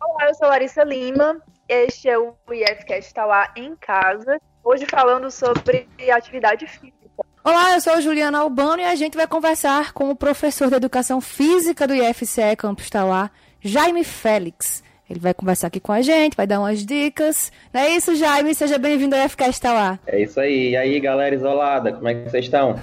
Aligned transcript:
Olá, 0.00 0.28
eu 0.28 0.34
sou 0.36 0.46
Larissa 0.46 0.84
Lima. 0.84 1.42
Este 1.68 2.08
é 2.08 2.16
o 2.16 2.32
IFCast 2.48 3.12
Tauá 3.12 3.52
em 3.56 3.74
casa. 3.74 4.40
Hoje 4.62 4.86
falando 4.88 5.28
sobre 5.28 5.88
atividade 6.14 6.68
física. 6.68 6.94
Olá, 7.42 7.74
eu 7.74 7.80
sou 7.80 8.00
Juliana 8.00 8.38
Albano 8.38 8.80
e 8.80 8.84
a 8.84 8.94
gente 8.94 9.16
vai 9.16 9.26
conversar 9.26 9.92
com 9.92 10.08
o 10.08 10.14
professor 10.14 10.68
de 10.68 10.76
Educação 10.76 11.20
Física 11.20 11.84
do 11.86 11.94
IFCE 11.94 12.54
Campus 12.56 12.88
Tauá, 12.88 13.28
Jaime 13.60 14.04
Félix. 14.04 14.84
Ele 15.10 15.20
vai 15.20 15.34
conversar 15.34 15.68
aqui 15.68 15.80
com 15.80 15.92
a 15.92 16.02
gente, 16.02 16.36
vai 16.36 16.46
dar 16.46 16.60
umas 16.60 16.84
dicas. 16.84 17.52
Não 17.72 17.80
é 17.80 17.90
isso, 17.90 18.14
Jaime? 18.14 18.54
Seja 18.54 18.78
bem-vindo 18.78 19.16
ao 19.16 19.24
IFCast 19.24 19.60
Tauá. 19.60 19.98
É 20.06 20.20
isso 20.20 20.38
aí. 20.38 20.70
E 20.70 20.76
aí, 20.76 21.00
galera 21.00 21.34
isolada, 21.34 21.92
como 21.92 22.08
é 22.08 22.14
que 22.14 22.30
vocês 22.30 22.44
estão? 22.44 22.76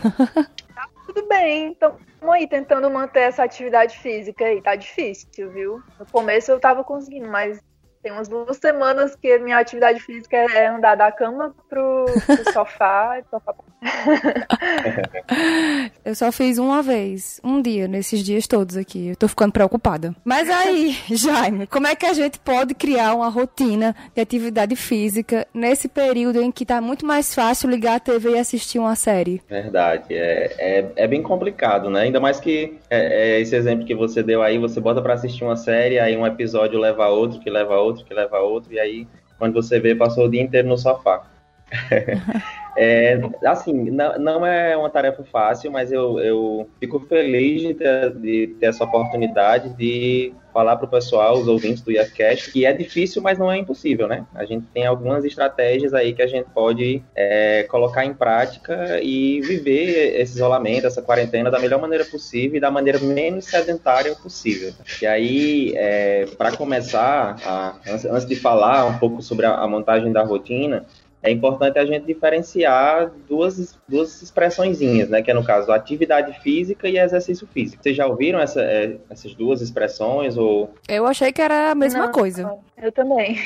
Tudo 1.13 1.27
bem, 1.27 1.73
estamos 1.73 1.99
aí 2.31 2.47
tentando 2.47 2.89
manter 2.89 3.19
essa 3.19 3.43
atividade 3.43 3.97
física 3.99 4.45
aí. 4.45 4.59
Tá 4.61 4.75
difícil, 4.75 5.51
viu? 5.51 5.83
No 5.99 6.05
começo 6.07 6.51
eu 6.51 6.59
tava 6.59 6.83
conseguindo, 6.83 7.29
mas 7.29 7.61
tem 8.03 8.11
umas 8.11 8.27
duas 8.27 8.57
semanas 8.57 9.15
que 9.15 9.31
a 9.31 9.39
minha 9.39 9.57
atividade 9.57 10.01
física 10.01 10.35
é 10.35 10.67
andar 10.67 10.95
da 10.95 11.09
cama 11.09 11.55
pro, 11.69 12.03
pro 12.05 12.51
sofá. 12.51 13.17
sofá. 13.31 13.55
eu 16.03 16.13
só 16.13 16.31
fiz 16.31 16.57
uma 16.57 16.81
vez, 16.81 17.39
um 17.43 17.61
dia, 17.61 17.87
nesses 17.87 18.21
dias 18.21 18.45
todos 18.45 18.75
aqui. 18.75 19.09
Eu 19.09 19.15
tô 19.15 19.27
ficando 19.29 19.53
preocupada. 19.53 20.13
Mas 20.25 20.49
aí, 20.49 20.97
Jaime, 21.15 21.65
como 21.65 21.87
é 21.87 21.95
que 21.95 22.05
a 22.05 22.13
gente 22.13 22.39
pode 22.39 22.73
criar 22.73 23.15
uma 23.15 23.29
rotina 23.29 23.95
de 24.13 24.21
atividade 24.21 24.75
física 24.75 25.47
nesse 25.53 25.87
período 25.87 26.41
em 26.41 26.51
que 26.51 26.65
tá 26.65 26.81
muito 26.81 27.05
mais 27.05 27.33
fácil 27.33 27.69
ligar 27.69 27.95
a 27.95 27.99
TV 28.01 28.31
e 28.31 28.39
assistir 28.39 28.79
uma 28.79 28.95
série? 28.95 29.41
Verdade. 29.47 30.13
É, 30.13 30.55
é, 30.59 30.91
é 30.97 31.07
bem 31.07 31.23
complicado, 31.23 31.89
né? 31.89 32.01
Ainda 32.01 32.19
mais 32.19 32.39
que 32.39 32.77
é, 32.89 33.37
é 33.37 33.39
esse 33.39 33.55
exemplo 33.55 33.85
que 33.85 33.95
você 33.95 34.21
deu 34.21 34.41
aí, 34.41 34.57
você 34.57 34.81
bota 34.81 35.01
para 35.01 35.13
assistir 35.13 35.45
uma 35.45 35.55
série, 35.55 35.99
aí 35.99 36.17
um 36.17 36.27
episódio 36.27 36.77
leva 36.77 37.05
a 37.05 37.09
outro, 37.09 37.39
que 37.39 37.49
leva 37.49 37.75
a 37.75 37.79
outro 37.79 37.92
outro, 37.93 38.05
que 38.05 38.13
leva 38.13 38.39
outro, 38.39 38.73
e 38.73 38.79
aí, 38.79 39.07
quando 39.37 39.53
você 39.53 39.79
vê, 39.79 39.95
passou 39.95 40.25
o 40.25 40.29
dia 40.29 40.41
inteiro 40.41 40.67
no 40.67 40.77
sofá. 40.77 41.25
é, 42.77 43.19
assim, 43.45 43.91
não, 43.91 44.17
não, 44.19 44.45
é 44.45 44.75
uma 44.75 44.89
tarefa 44.89 45.23
fácil, 45.23 45.71
mas 45.71 45.91
eu, 45.91 46.19
eu 46.19 46.69
fico 46.79 46.99
feliz 47.01 47.61
de 47.61 47.73
ter, 47.73 48.13
de 48.15 48.47
ter 48.59 48.67
essa 48.67 48.83
oportunidade 48.83 49.69
de 49.75 50.33
falar 50.53 50.75
para 50.75 50.85
o 50.85 50.89
pessoal, 50.89 51.33
os 51.33 51.47
ouvintes 51.47 51.81
do 51.81 51.91
IFCast, 51.91 52.51
que 52.51 52.65
é 52.65 52.71
difícil, 52.71 53.21
mas 53.21 53.39
não 53.39 53.51
é 53.51 53.57
impossível, 53.57 54.07
né? 54.07 54.23
A 54.35 54.45
gente 54.45 54.67
tem 54.67 54.85
algumas 54.85 55.25
estratégias 55.25 55.93
aí 55.93 56.13
que 56.13 56.21
a 56.21 56.27
gente 56.27 56.47
pode 56.53 57.03
é, 57.15 57.63
colocar 57.63 58.05
em 58.05 58.13
prática 58.13 59.01
e 59.01 59.41
viver 59.41 60.21
esse 60.21 60.35
isolamento, 60.35 60.85
essa 60.85 61.01
quarentena 61.01 61.49
da 61.49 61.59
melhor 61.59 61.81
maneira 61.81 62.05
possível 62.05 62.57
e 62.57 62.59
da 62.59 62.69
maneira 62.69 62.99
menos 62.99 63.45
sedentária 63.45 64.15
possível. 64.15 64.71
E 65.01 65.07
aí, 65.07 65.73
é, 65.75 66.25
para 66.37 66.55
começar, 66.55 67.35
a, 67.43 67.75
antes 67.87 68.27
de 68.27 68.35
falar 68.35 68.85
um 68.85 68.99
pouco 68.99 69.23
sobre 69.23 69.47
a, 69.47 69.55
a 69.55 69.67
montagem 69.67 70.11
da 70.11 70.23
rotina, 70.23 70.85
é 71.23 71.31
importante 71.31 71.79
a 71.79 71.85
gente 71.85 72.05
diferenciar 72.05 73.09
duas, 73.29 73.79
duas 73.87 74.21
expressõezinhas, 74.21 75.09
né? 75.09 75.21
Que 75.21 75.31
é 75.31 75.33
no 75.33 75.43
caso 75.43 75.71
atividade 75.71 76.37
física 76.41 76.89
e 76.89 76.99
exercício 76.99 77.47
físico. 77.47 77.81
Vocês 77.81 77.95
já 77.95 78.05
ouviram 78.05 78.39
essa, 78.39 78.61
é, 78.61 78.97
essas 79.09 79.33
duas 79.33 79.61
expressões? 79.61 80.37
Ou... 80.37 80.73
Eu 80.87 81.07
achei 81.07 81.31
que 81.31 81.41
era 81.41 81.71
a 81.71 81.75
mesma 81.75 82.07
Não, 82.07 82.11
coisa. 82.11 82.53
Eu 82.81 82.91
também. 82.91 83.37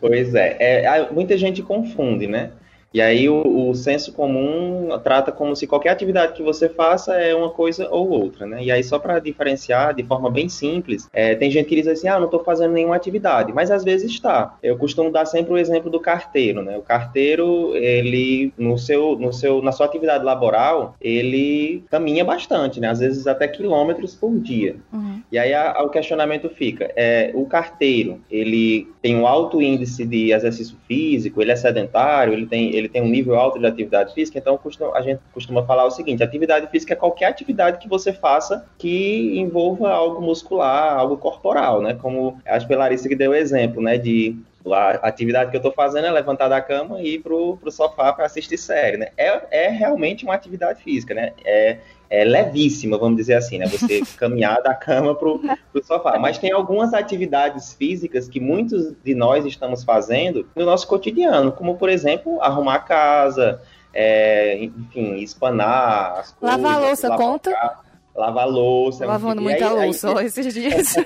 pois 0.00 0.32
é, 0.34 0.56
é. 0.60 1.10
Muita 1.10 1.36
gente 1.36 1.60
confunde, 1.60 2.28
né? 2.28 2.52
E 2.92 3.00
aí 3.02 3.28
o, 3.28 3.68
o, 3.70 3.74
senso 3.74 4.12
comum 4.12 4.88
trata 5.02 5.30
como 5.30 5.54
se 5.54 5.66
qualquer 5.66 5.90
atividade 5.90 6.32
que 6.32 6.42
você 6.42 6.68
faça 6.68 7.14
é 7.14 7.34
uma 7.34 7.50
coisa 7.50 7.88
ou 7.90 8.08
outra, 8.08 8.46
né? 8.46 8.62
E 8.62 8.70
aí 8.70 8.82
só 8.82 8.98
para 8.98 9.18
diferenciar 9.18 9.94
de 9.94 10.02
forma 10.02 10.30
bem 10.30 10.48
simples, 10.48 11.08
é, 11.12 11.34
tem 11.34 11.50
gente 11.50 11.68
que 11.68 11.74
diz 11.74 11.86
assim, 11.86 12.08
ah, 12.08 12.18
não 12.18 12.24
estou 12.26 12.42
fazendo 12.42 12.72
nenhuma 12.72 12.96
atividade, 12.96 13.52
mas 13.52 13.70
às 13.70 13.84
vezes 13.84 14.10
está. 14.10 14.56
Eu 14.62 14.78
costumo 14.78 15.10
dar 15.10 15.26
sempre 15.26 15.52
o 15.52 15.58
exemplo 15.58 15.90
do 15.90 16.00
carteiro, 16.00 16.62
né? 16.62 16.78
O 16.78 16.82
carteiro, 16.82 17.76
ele 17.76 18.52
no 18.56 18.78
seu, 18.78 19.16
no 19.18 19.32
seu, 19.32 19.60
na 19.60 19.72
sua 19.72 19.86
atividade 19.86 20.24
laboral, 20.24 20.94
ele 21.00 21.84
caminha 21.90 22.24
bastante, 22.24 22.80
né? 22.80 22.88
Às 22.88 23.00
vezes 23.00 23.26
até 23.26 23.46
quilômetros 23.46 24.14
por 24.14 24.38
dia. 24.38 24.76
Uhum. 24.92 25.20
E 25.30 25.38
aí 25.38 25.52
a, 25.52 25.72
a, 25.72 25.82
o 25.82 25.90
questionamento 25.90 26.48
fica, 26.48 26.90
é, 26.96 27.30
o 27.34 27.44
carteiro, 27.44 28.20
ele 28.30 28.88
tem 29.02 29.14
um 29.14 29.26
alto 29.26 29.60
índice 29.60 30.06
de 30.06 30.32
exercício 30.32 30.76
físico, 30.86 31.42
ele 31.42 31.52
é 31.52 31.56
sedentário, 31.56 32.32
ele 32.32 32.46
tem 32.46 32.74
ele 32.78 32.88
tem 32.88 33.02
um 33.02 33.08
nível 33.08 33.34
alto 33.36 33.58
de 33.58 33.66
atividade 33.66 34.14
física, 34.14 34.38
então 34.38 34.58
a 34.94 35.02
gente 35.02 35.20
costuma 35.32 35.64
falar 35.64 35.84
o 35.84 35.90
seguinte: 35.90 36.22
atividade 36.22 36.68
física 36.68 36.92
é 36.92 36.96
qualquer 36.96 37.26
atividade 37.26 37.78
que 37.78 37.88
você 37.88 38.12
faça 38.12 38.66
que 38.78 39.38
envolva 39.38 39.90
algo 39.90 40.20
muscular, 40.22 40.96
algo 40.98 41.16
corporal, 41.16 41.82
né? 41.82 41.94
Como 41.94 42.40
acho 42.46 42.66
que 42.66 42.74
a 42.74 42.78
Larissa 42.78 43.08
que 43.08 43.16
deu 43.16 43.32
o 43.32 43.34
exemplo, 43.34 43.82
né? 43.82 43.98
De 43.98 44.36
a 44.70 45.08
atividade 45.08 45.50
que 45.50 45.56
eu 45.56 45.60
estou 45.60 45.72
fazendo 45.72 46.06
é 46.06 46.10
levantar 46.10 46.48
da 46.48 46.60
cama 46.60 47.00
e 47.00 47.14
ir 47.14 47.18
pro, 47.20 47.56
pro 47.56 47.70
sofá 47.70 48.12
para 48.12 48.26
assistir 48.26 48.58
série, 48.58 48.96
né? 48.96 49.08
É, 49.16 49.66
é 49.66 49.68
realmente 49.68 50.24
uma 50.24 50.34
atividade 50.34 50.82
física, 50.82 51.14
né? 51.14 51.32
É, 51.44 51.78
é 52.10 52.24
levíssima, 52.24 52.96
vamos 52.96 53.16
dizer 53.16 53.34
assim, 53.34 53.58
né? 53.58 53.66
Você 53.66 54.02
caminhar 54.16 54.62
da 54.62 54.74
cama 54.74 55.14
pro, 55.14 55.40
pro 55.72 55.84
sofá. 55.84 56.18
Mas 56.18 56.38
tem 56.38 56.52
algumas 56.52 56.94
atividades 56.94 57.74
físicas 57.74 58.28
que 58.28 58.40
muitos 58.40 58.94
de 59.04 59.14
nós 59.14 59.44
estamos 59.44 59.84
fazendo 59.84 60.46
no 60.54 60.64
nosso 60.64 60.86
cotidiano, 60.86 61.52
como, 61.52 61.76
por 61.76 61.88
exemplo, 61.88 62.40
arrumar 62.40 62.76
a 62.76 62.80
casa, 62.80 63.60
é, 63.92 64.64
enfim, 64.64 65.16
espanar 65.16 66.18
as 66.18 66.32
coisas. 66.32 66.60
Lavar 66.60 66.76
a 66.76 66.86
louça, 66.88 67.16
conta? 67.16 67.78
Lavar 68.18 68.48
louça. 68.48 69.06
Lavando 69.06 69.40
muita 69.40 69.68
aí, 69.68 69.86
louça 69.86 70.18
aí, 70.18 70.26
esses 70.26 70.52
dias. 70.52 70.96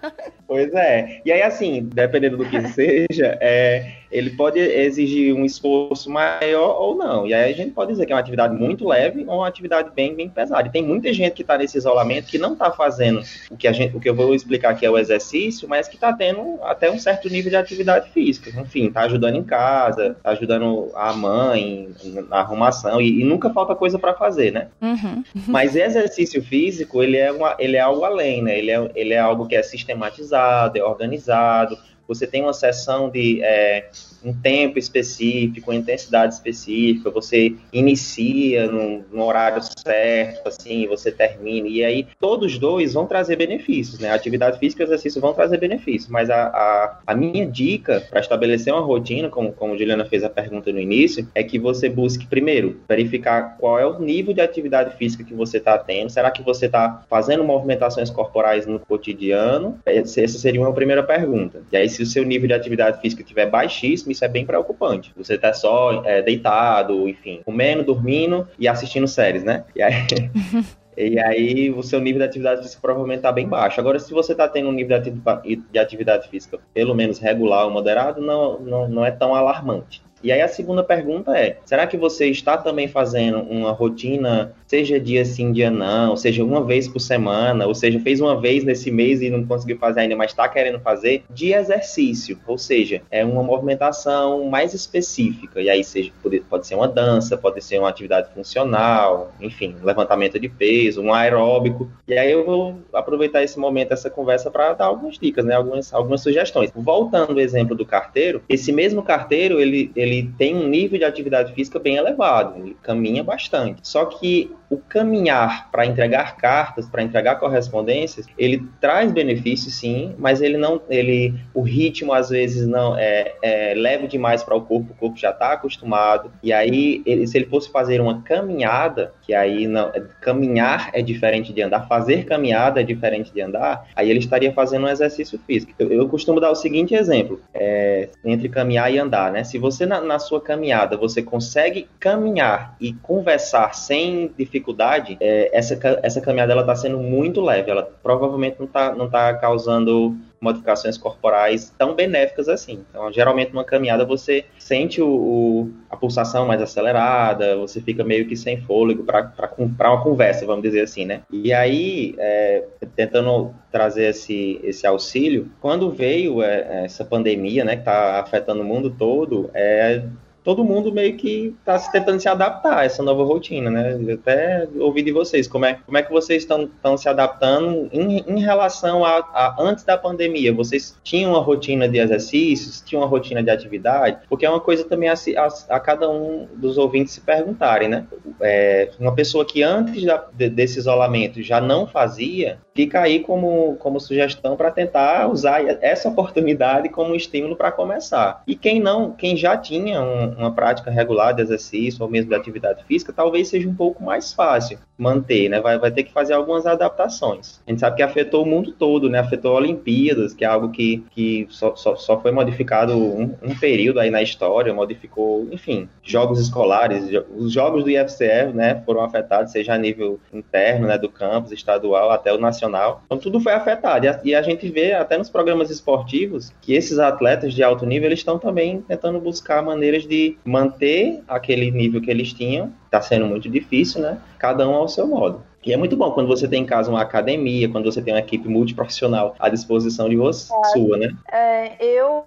pois 0.48 0.72
é. 0.72 1.20
E 1.22 1.30
aí, 1.30 1.42
assim, 1.42 1.86
dependendo 1.92 2.38
do 2.38 2.46
que 2.46 2.66
seja, 2.68 3.36
é, 3.42 3.92
ele 4.12 4.30
pode 4.30 4.58
exigir 4.58 5.34
um 5.34 5.44
esforço 5.44 6.10
maior 6.10 6.80
ou 6.80 6.96
não. 6.96 7.26
E 7.26 7.34
aí 7.34 7.52
a 7.52 7.54
gente 7.54 7.72
pode 7.72 7.92
dizer 7.92 8.06
que 8.06 8.12
é 8.12 8.14
uma 8.14 8.20
atividade 8.20 8.54
muito 8.54 8.86
leve 8.86 9.24
ou 9.26 9.38
uma 9.38 9.48
atividade 9.48 9.90
bem, 9.94 10.14
bem 10.14 10.30
pesada. 10.30 10.68
E 10.68 10.70
tem 10.70 10.82
muita 10.82 11.12
gente 11.12 11.34
que 11.34 11.42
está 11.42 11.58
nesse 11.58 11.76
isolamento 11.76 12.28
que 12.28 12.38
não 12.38 12.54
está 12.54 12.70
fazendo 12.70 13.22
o 13.50 13.56
que, 13.56 13.68
a 13.68 13.72
gente, 13.72 13.94
o 13.94 14.00
que 14.00 14.08
eu 14.08 14.14
vou 14.14 14.34
explicar 14.34 14.70
aqui 14.70 14.86
é 14.86 14.90
o 14.90 14.98
exercício, 14.98 15.68
mas 15.68 15.88
que 15.88 15.96
está 15.96 16.12
tendo 16.12 16.58
até 16.62 16.90
um 16.90 16.98
certo 16.98 17.28
nível 17.28 17.50
de 17.50 17.56
atividade 17.56 18.10
física. 18.10 18.50
Enfim, 18.60 18.86
está 18.86 19.02
ajudando 19.02 19.36
em 19.36 19.44
casa, 19.44 20.08
está 20.16 20.30
ajudando 20.30 20.90
a 20.94 21.12
mãe 21.12 21.90
na 22.28 22.38
arrumação 22.38 23.00
e, 23.00 23.20
e 23.20 23.24
nunca 23.24 23.50
falta 23.50 23.74
coisa 23.74 23.98
para 23.98 24.14
fazer, 24.14 24.52
né? 24.52 24.68
Uhum. 24.80 25.22
Mas 25.48 25.74
exercício 25.74 26.42
físico, 26.42 26.61
ele 27.02 27.16
é, 27.16 27.32
uma, 27.32 27.56
ele 27.58 27.76
é 27.76 27.80
algo 27.80 28.04
além, 28.04 28.42
né? 28.42 28.58
Ele 28.58 28.70
é, 28.70 28.90
ele 28.94 29.14
é 29.14 29.18
algo 29.18 29.46
que 29.46 29.56
é 29.56 29.62
sistematizado, 29.62 30.78
é 30.78 30.84
organizado, 30.84 31.76
você 32.06 32.26
tem 32.26 32.42
uma 32.42 32.52
sessão 32.52 33.08
de 33.08 33.42
é, 33.42 33.88
um 34.24 34.32
tempo 34.32 34.78
específico, 34.78 35.70
uma 35.70 35.78
intensidade 35.78 36.34
específica, 36.34 37.10
você 37.10 37.54
inicia 37.72 38.66
no, 38.66 39.04
no, 39.12 39.24
horário 39.24 39.62
certo, 39.62 40.48
assim, 40.48 40.86
você 40.86 41.10
termina, 41.10 41.68
e 41.68 41.84
aí 41.84 42.06
todos 42.20 42.58
dois 42.58 42.94
vão 42.94 43.06
trazer 43.06 43.36
benefícios, 43.36 43.98
né? 43.98 44.10
A 44.10 44.14
atividade 44.14 44.58
física 44.58 44.82
e 44.82 44.86
exercício 44.86 45.20
vão 45.20 45.32
trazer 45.32 45.58
benefícios, 45.58 46.10
mas 46.10 46.30
a, 46.30 46.46
a, 46.46 46.98
a 47.06 47.14
minha 47.14 47.46
dica 47.46 48.02
para 48.10 48.20
estabelecer 48.20 48.72
uma 48.72 48.82
rotina, 48.82 49.28
como, 49.28 49.52
como 49.52 49.74
a 49.74 49.76
Juliana 49.76 50.04
fez 50.04 50.22
a 50.24 50.30
pergunta 50.30 50.72
no 50.72 50.80
início, 50.80 51.26
é 51.34 51.42
que 51.42 51.58
você 51.58 51.88
busque, 51.88 52.26
primeiro, 52.26 52.80
verificar 52.88 53.56
qual 53.58 53.78
é 53.78 53.86
o 53.86 53.98
nível 53.98 54.34
de 54.34 54.40
atividade 54.40 54.96
física 54.96 55.24
que 55.24 55.34
você 55.34 55.58
está 55.58 55.78
tendo, 55.78 56.10
será 56.10 56.30
que 56.30 56.42
você 56.42 56.66
está 56.66 57.04
fazendo 57.08 57.44
movimentações 57.44 58.10
corporais 58.10 58.66
no 58.66 58.78
cotidiano? 58.78 59.78
Essa 59.84 60.38
seria 60.38 60.60
uma 60.60 60.72
primeira 60.72 61.02
pergunta. 61.02 61.62
E 61.70 61.76
aí, 61.76 61.88
se 61.92 62.02
o 62.02 62.06
seu 62.06 62.24
nível 62.24 62.48
de 62.48 62.54
atividade 62.54 63.00
física 63.00 63.22
estiver 63.22 63.48
baixíssimo, 63.48 64.10
isso 64.10 64.24
é 64.24 64.28
bem 64.28 64.44
preocupante. 64.44 65.12
Você 65.16 65.38
tá 65.38 65.52
só 65.52 66.02
é, 66.04 66.22
deitado, 66.22 67.08
enfim, 67.08 67.40
comendo, 67.44 67.84
dormindo 67.84 68.48
e 68.58 68.66
assistindo 68.66 69.06
séries, 69.06 69.44
né? 69.44 69.64
E 69.76 69.82
aí. 69.82 69.92
E 70.94 71.18
aí 71.18 71.70
o 71.70 71.82
seu 71.82 72.00
nível 72.00 72.18
de 72.18 72.26
atividade 72.26 72.60
física 72.60 72.80
provavelmente 72.82 73.20
está 73.20 73.32
bem 73.32 73.48
baixo. 73.48 73.80
Agora, 73.80 73.98
se 73.98 74.12
você 74.12 74.32
está 74.32 74.46
tendo 74.46 74.68
um 74.68 74.72
nível 74.72 75.00
de 75.00 75.78
atividade 75.78 76.28
física 76.28 76.58
pelo 76.74 76.94
menos 76.94 77.18
regular 77.18 77.64
ou 77.64 77.70
moderado, 77.70 78.20
não, 78.20 78.60
não, 78.60 78.88
não 78.88 79.04
é 79.04 79.10
tão 79.10 79.34
alarmante. 79.34 80.02
E 80.22 80.30
aí 80.30 80.40
a 80.40 80.48
segunda 80.48 80.84
pergunta 80.84 81.36
é: 81.36 81.58
será 81.64 81.86
que 81.86 81.96
você 81.96 82.26
está 82.26 82.56
também 82.56 82.88
fazendo 82.88 83.40
uma 83.40 83.72
rotina, 83.72 84.54
seja 84.66 85.00
dia 85.00 85.24
sim, 85.24 85.52
dia 85.52 85.70
não, 85.70 86.16
seja 86.16 86.44
uma 86.44 86.64
vez 86.64 86.88
por 86.88 87.00
semana, 87.00 87.66
ou 87.66 87.74
seja, 87.74 87.98
fez 88.00 88.20
uma 88.20 88.40
vez 88.40 88.64
nesse 88.64 88.90
mês 88.90 89.20
e 89.20 89.30
não 89.30 89.44
conseguiu 89.44 89.78
fazer 89.78 90.00
ainda, 90.00 90.16
mas 90.16 90.30
está 90.30 90.48
querendo 90.48 90.80
fazer, 90.80 91.24
de 91.28 91.52
exercício, 91.52 92.38
ou 92.46 92.56
seja, 92.56 93.02
é 93.10 93.24
uma 93.24 93.42
movimentação 93.42 94.44
mais 94.48 94.74
específica. 94.74 95.60
E 95.60 95.68
aí 95.68 95.82
seja, 95.82 96.12
pode, 96.22 96.40
pode 96.40 96.66
ser 96.66 96.74
uma 96.74 96.88
dança, 96.88 97.36
pode 97.36 97.60
ser 97.62 97.78
uma 97.78 97.88
atividade 97.88 98.32
funcional, 98.32 99.32
enfim, 99.40 99.74
levantamento 99.82 100.38
de 100.38 100.48
peso, 100.48 101.02
um 101.02 101.12
aeróbico. 101.12 101.90
E 102.06 102.16
aí 102.16 102.30
eu 102.30 102.44
vou 102.44 102.78
aproveitar 102.92 103.42
esse 103.42 103.58
momento, 103.58 103.92
essa 103.92 104.10
conversa, 104.10 104.50
para 104.50 104.72
dar 104.74 104.86
algumas 104.86 105.18
dicas, 105.18 105.44
né? 105.44 105.54
Algumas, 105.54 105.92
algumas 105.92 106.20
sugestões. 106.20 106.70
Voltando 106.74 107.32
ao 107.32 107.40
exemplo 107.40 107.74
do 107.74 107.84
carteiro, 107.84 108.42
esse 108.48 108.72
mesmo 108.72 109.02
carteiro, 109.02 109.60
ele, 109.60 109.90
ele 109.96 110.11
ele 110.12 110.32
tem 110.36 110.54
um 110.54 110.68
nível 110.68 110.98
de 110.98 111.04
atividade 111.04 111.52
física 111.52 111.78
bem 111.78 111.96
elevado, 111.96 112.58
ele 112.58 112.76
caminha 112.82 113.22
bastante. 113.22 113.80
Só 113.82 114.04
que 114.04 114.50
o 114.68 114.78
caminhar 114.78 115.70
para 115.70 115.84
entregar 115.84 116.36
cartas, 116.36 116.88
para 116.88 117.02
entregar 117.02 117.36
correspondências, 117.36 118.26
ele 118.38 118.66
traz 118.80 119.12
benefícios 119.12 119.74
sim, 119.74 120.14
mas 120.18 120.40
ele 120.40 120.56
não, 120.56 120.80
ele, 120.88 121.34
o 121.52 121.60
ritmo 121.60 122.12
às 122.12 122.30
vezes 122.30 122.66
não 122.66 122.96
é, 122.96 123.34
é 123.42 123.74
leve 123.74 124.06
demais 124.06 124.42
para 124.42 124.54
o 124.54 124.62
corpo, 124.62 124.92
o 124.92 124.96
corpo 124.96 125.18
já 125.18 125.30
está 125.30 125.52
acostumado. 125.52 126.32
E 126.42 126.52
aí, 126.52 127.02
ele, 127.04 127.26
se 127.26 127.36
ele 127.36 127.46
fosse 127.46 127.70
fazer 127.70 128.00
uma 128.00 128.22
caminhada, 128.22 129.12
que 129.32 129.34
aí 129.34 129.66
não, 129.66 129.88
é, 129.94 130.02
caminhar 130.20 130.90
é 130.92 131.00
diferente 131.00 131.54
de 131.54 131.62
andar, 131.62 131.88
fazer 131.88 132.26
caminhada 132.26 132.82
é 132.82 132.84
diferente 132.84 133.32
de 133.32 133.40
andar, 133.40 133.88
aí 133.96 134.10
ele 134.10 134.18
estaria 134.18 134.52
fazendo 134.52 134.84
um 134.84 134.88
exercício 134.90 135.40
físico. 135.46 135.72
Eu, 135.78 135.90
eu 135.90 136.06
costumo 136.06 136.38
dar 136.38 136.50
o 136.50 136.54
seguinte 136.54 136.94
exemplo, 136.94 137.40
é, 137.54 138.10
entre 138.22 138.50
caminhar 138.50 138.92
e 138.92 138.98
andar, 138.98 139.32
né? 139.32 139.42
Se 139.42 139.56
você 139.56 139.86
na, 139.86 140.02
na 140.02 140.18
sua 140.18 140.38
caminhada 140.38 140.98
você 140.98 141.22
consegue 141.22 141.88
caminhar 141.98 142.76
e 142.78 142.92
conversar 142.92 143.74
sem 143.74 144.30
dificuldade 144.36 145.16
é, 145.18 145.56
essa, 145.56 145.78
essa 146.02 146.20
caminhada 146.20 146.52
ela 146.52 146.60
está 146.60 146.76
sendo 146.76 146.98
muito 146.98 147.40
leve. 147.40 147.70
Ela 147.70 147.88
provavelmente 148.02 148.56
não 148.58 148.66
está 148.66 148.94
não 148.94 149.08
tá 149.08 149.32
causando 149.34 150.14
modificações 150.42 150.98
corporais 150.98 151.72
tão 151.78 151.94
benéficas 151.94 152.48
assim. 152.48 152.84
Então, 152.90 153.12
geralmente, 153.12 153.52
numa 153.52 153.64
caminhada 153.64 154.04
você 154.04 154.44
sente 154.58 155.00
o, 155.00 155.08
o 155.08 155.70
a 155.88 155.96
pulsação 155.96 156.46
mais 156.46 156.60
acelerada, 156.60 157.56
você 157.56 157.80
fica 157.80 158.02
meio 158.02 158.26
que 158.26 158.36
sem 158.36 158.60
fôlego 158.60 159.04
para 159.04 159.54
uma 159.58 160.02
conversa, 160.02 160.44
vamos 160.44 160.62
dizer 160.62 160.82
assim, 160.82 161.04
né? 161.04 161.20
E 161.30 161.52
aí, 161.52 162.14
é, 162.18 162.64
tentando 162.96 163.54
trazer 163.70 164.06
esse, 164.06 164.58
esse 164.64 164.86
auxílio, 164.86 165.50
quando 165.60 165.90
veio 165.90 166.42
é, 166.42 166.84
essa 166.84 167.04
pandemia, 167.04 167.64
né, 167.64 167.74
que 167.74 167.82
está 167.82 168.20
afetando 168.20 168.62
o 168.62 168.64
mundo 168.64 168.90
todo, 168.90 169.50
é, 169.54 170.02
todo 170.44 170.64
mundo 170.64 170.92
meio 170.92 171.16
que 171.16 171.54
está 171.60 171.78
tentando 171.90 172.20
se 172.20 172.28
adaptar 172.28 172.78
a 172.78 172.84
essa 172.84 173.02
nova 173.02 173.24
rotina, 173.24 173.70
né? 173.70 173.98
Eu 174.00 174.14
até 174.14 174.68
ouvi 174.78 175.02
de 175.02 175.12
vocês, 175.12 175.46
como 175.46 175.64
é, 175.64 175.78
como 175.84 175.96
é 175.96 176.02
que 176.02 176.12
vocês 176.12 176.42
estão 176.42 176.96
se 176.96 177.08
adaptando 177.08 177.88
em, 177.92 178.24
em 178.26 178.40
relação 178.40 179.04
a, 179.04 179.18
a, 179.18 179.56
antes 179.58 179.84
da 179.84 179.96
pandemia? 179.96 180.52
Vocês 180.52 180.98
tinham 181.02 181.32
uma 181.32 181.40
rotina 181.40 181.88
de 181.88 181.98
exercícios, 181.98 182.80
tinham 182.80 183.02
uma 183.02 183.08
rotina 183.08 183.42
de 183.42 183.50
atividade? 183.50 184.18
Porque 184.28 184.44
é 184.44 184.50
uma 184.50 184.60
coisa 184.60 184.84
também 184.84 185.08
a, 185.08 185.14
a, 185.14 185.76
a 185.76 185.80
cada 185.80 186.10
um 186.10 186.48
dos 186.56 186.78
ouvintes 186.78 187.14
se 187.14 187.20
perguntarem, 187.20 187.88
né? 187.88 188.06
É, 188.40 188.90
uma 188.98 189.14
pessoa 189.14 189.44
que 189.44 189.62
antes 189.62 190.04
da, 190.04 190.26
de, 190.32 190.48
desse 190.48 190.78
isolamento 190.78 191.42
já 191.42 191.60
não 191.60 191.86
fazia, 191.86 192.58
fica 192.74 193.00
aí 193.00 193.20
como, 193.20 193.76
como 193.76 194.00
sugestão 194.00 194.56
para 194.56 194.70
tentar 194.70 195.28
usar 195.30 195.62
essa 195.82 196.08
oportunidade 196.08 196.88
como 196.88 197.14
estímulo 197.14 197.56
para 197.56 197.70
começar. 197.70 198.42
E 198.46 198.56
quem 198.56 198.80
não, 198.80 199.12
quem 199.12 199.36
já 199.36 199.56
tinha 199.56 200.00
um, 200.02 200.31
uma 200.36 200.52
prática 200.52 200.90
regular 200.90 201.34
de 201.34 201.42
exercício 201.42 202.02
ou 202.02 202.10
mesmo 202.10 202.30
de 202.30 202.36
atividade 202.36 202.84
física, 202.84 203.12
talvez 203.12 203.48
seja 203.48 203.68
um 203.68 203.74
pouco 203.74 204.02
mais 204.02 204.32
fácil 204.32 204.78
manter, 205.02 205.48
né? 205.48 205.60
Vai, 205.60 205.78
vai 205.78 205.90
ter 205.90 206.04
que 206.04 206.12
fazer 206.12 206.32
algumas 206.32 206.64
adaptações. 206.64 207.60
A 207.66 207.70
gente 207.70 207.80
sabe 207.80 207.96
que 207.96 208.02
afetou 208.02 208.44
o 208.44 208.46
mundo 208.46 208.72
todo, 208.72 209.10
né? 209.10 209.18
Afetou 209.18 209.56
Olimpíadas, 209.56 210.32
que 210.32 210.44
é 210.44 210.48
algo 210.48 210.70
que, 210.70 211.04
que 211.10 211.46
só, 211.50 211.74
só, 211.74 211.96
só 211.96 212.20
foi 212.20 212.30
modificado 212.30 212.96
um, 212.96 213.34
um, 213.42 213.54
período 213.58 213.98
aí 213.98 214.10
na 214.10 214.22
história, 214.22 214.72
modificou, 214.72 215.48
enfim, 215.50 215.88
jogos 216.02 216.38
escolares, 216.38 217.04
os 217.36 217.52
jogos 217.52 217.82
do 217.82 217.90
IFCE, 217.90 218.52
né, 218.54 218.82
foram 218.86 219.02
afetados, 219.02 219.50
seja 219.50 219.74
a 219.74 219.78
nível 219.78 220.20
interno, 220.32 220.86
né, 220.86 220.96
do 220.96 221.08
campus, 221.08 221.52
estadual, 221.52 222.10
até 222.10 222.32
o 222.32 222.38
nacional. 222.38 223.02
Então 223.06 223.18
tudo 223.18 223.40
foi 223.40 223.52
afetado. 223.52 224.06
E 224.06 224.08
a, 224.08 224.20
e 224.24 224.34
a 224.34 224.42
gente 224.42 224.68
vê 224.68 224.92
até 224.92 225.18
nos 225.18 225.28
programas 225.28 225.70
esportivos 225.70 226.52
que 226.60 226.74
esses 226.74 226.98
atletas 226.98 227.52
de 227.54 227.62
alto 227.62 227.84
nível, 227.84 228.08
eles 228.08 228.20
estão 228.20 228.38
também 228.38 228.80
tentando 228.82 229.18
buscar 229.18 229.62
maneiras 229.62 230.06
de 230.06 230.21
manter 230.44 231.22
aquele 231.28 231.70
nível 231.70 232.00
que 232.00 232.10
eles 232.10 232.32
tinham, 232.32 232.72
está 232.84 233.00
sendo 233.00 233.26
muito 233.26 233.48
difícil, 233.48 234.00
né? 234.00 234.18
Cada 234.38 234.68
um 234.68 234.74
ao 234.74 234.88
seu 234.88 235.06
modo. 235.06 235.42
E 235.64 235.72
é 235.72 235.76
muito 235.76 235.96
bom 235.96 236.10
quando 236.10 236.26
você 236.26 236.48
tem 236.48 236.62
em 236.62 236.66
casa 236.66 236.90
uma 236.90 237.00
academia, 237.00 237.68
quando 237.68 237.84
você 237.84 238.02
tem 238.02 238.12
uma 238.12 238.18
equipe 238.20 238.48
multiprofissional 238.48 239.36
à 239.38 239.48
disposição 239.48 240.08
de 240.08 240.16
você, 240.16 240.52
é, 240.52 240.64
sua, 240.68 240.96
né? 240.96 241.12
É, 241.30 241.76
eu 241.84 242.24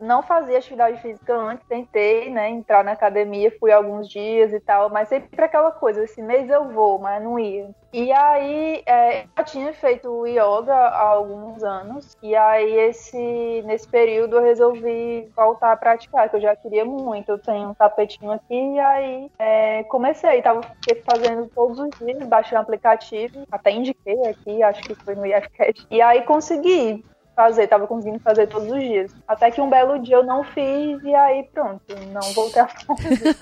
não 0.00 0.22
fazia 0.22 0.58
atividade 0.58 1.00
física 1.00 1.34
antes, 1.34 1.66
tentei, 1.66 2.30
né, 2.30 2.48
entrar 2.50 2.84
na 2.84 2.92
academia, 2.92 3.54
fui 3.58 3.72
alguns 3.72 4.08
dias 4.08 4.52
e 4.52 4.60
tal, 4.60 4.90
mas 4.90 5.08
sempre 5.08 5.44
aquela 5.44 5.70
coisa, 5.70 6.04
esse 6.04 6.22
mês 6.22 6.48
eu 6.50 6.68
vou, 6.68 6.98
mas 6.98 7.22
não 7.22 7.38
ia. 7.38 7.70
E 7.92 8.10
aí, 8.10 8.82
é, 8.86 9.24
eu 9.36 9.44
tinha 9.44 9.72
feito 9.72 10.26
yoga 10.26 10.74
há 10.74 11.10
alguns 11.10 11.62
anos, 11.62 12.16
e 12.20 12.34
aí 12.34 12.72
esse, 12.88 13.62
nesse 13.64 13.86
período 13.86 14.36
eu 14.36 14.42
resolvi 14.42 15.30
voltar 15.36 15.70
a 15.70 15.76
praticar, 15.76 16.28
que 16.28 16.36
eu 16.36 16.40
já 16.40 16.56
queria 16.56 16.84
muito, 16.84 17.30
eu 17.30 17.38
tenho 17.38 17.70
um 17.70 17.74
tapetinho 17.74 18.32
aqui, 18.32 18.74
e 18.74 18.80
aí 18.80 19.30
é, 19.38 19.84
comecei, 19.84 20.42
tava 20.42 20.62
fazendo 21.08 21.48
todos 21.54 21.78
os 21.78 21.90
dias, 21.98 22.26
baixei 22.26 22.58
um 22.58 22.60
aplicativo, 22.60 23.46
até 23.50 23.70
indiquei 23.70 24.26
aqui, 24.26 24.62
acho 24.62 24.82
que 24.82 24.94
foi 24.96 25.14
no 25.14 25.24
IFCast, 25.24 25.86
e 25.88 26.02
aí 26.02 26.22
consegui 26.22 27.04
fazer, 27.34 27.66
tava 27.66 27.86
conseguindo 27.86 28.20
fazer 28.20 28.46
todos 28.46 28.70
os 28.70 28.80
dias. 28.80 29.12
Até 29.26 29.50
que 29.50 29.60
um 29.60 29.68
belo 29.68 29.98
dia 29.98 30.16
eu 30.16 30.24
não 30.24 30.44
fiz 30.44 31.02
e 31.02 31.14
aí 31.14 31.42
pronto, 31.52 31.82
não 32.12 32.22
voltei 32.32 32.62
a 32.62 32.68
fazer. 32.68 33.36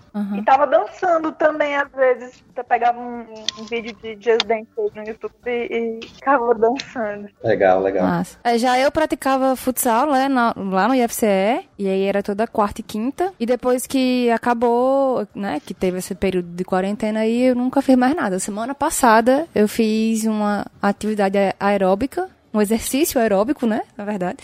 Uhum. 0.16 0.38
E 0.38 0.42
tava 0.42 0.66
dançando 0.66 1.30
também, 1.32 1.76
às 1.76 1.90
vezes. 1.92 2.42
Eu 2.56 2.64
pegava 2.64 2.98
um, 2.98 3.20
um 3.60 3.64
vídeo 3.64 3.94
de 4.02 4.14
Just 4.14 4.46
Dance 4.46 4.66
no 4.76 5.06
YouTube 5.06 5.34
e, 5.44 6.00
e 6.00 6.08
ficava 6.08 6.54
dançando. 6.54 7.28
Legal, 7.44 7.82
legal. 7.82 8.22
É, 8.42 8.56
já 8.56 8.78
eu 8.78 8.90
praticava 8.90 9.54
futsal 9.54 10.10
né, 10.10 10.26
na, 10.26 10.54
lá 10.56 10.88
no 10.88 10.94
IFCE, 10.94 11.68
e 11.78 11.86
aí 11.86 12.04
era 12.04 12.22
toda 12.22 12.46
quarta 12.46 12.80
e 12.80 12.84
quinta. 12.84 13.30
E 13.38 13.44
depois 13.44 13.86
que 13.86 14.30
acabou, 14.30 15.28
né, 15.34 15.60
que 15.60 15.74
teve 15.74 15.98
esse 15.98 16.14
período 16.14 16.48
de 16.48 16.64
quarentena 16.64 17.20
aí, 17.20 17.48
eu 17.48 17.54
nunca 17.54 17.82
fiz 17.82 17.94
mais 17.94 18.16
nada. 18.16 18.38
Semana 18.38 18.74
passada 18.74 19.46
eu 19.54 19.68
fiz 19.68 20.24
uma 20.24 20.64
atividade 20.80 21.36
aeróbica, 21.60 22.30
um 22.54 22.62
exercício 22.62 23.20
aeróbico, 23.20 23.66
né, 23.66 23.82
na 23.98 24.06
verdade. 24.06 24.38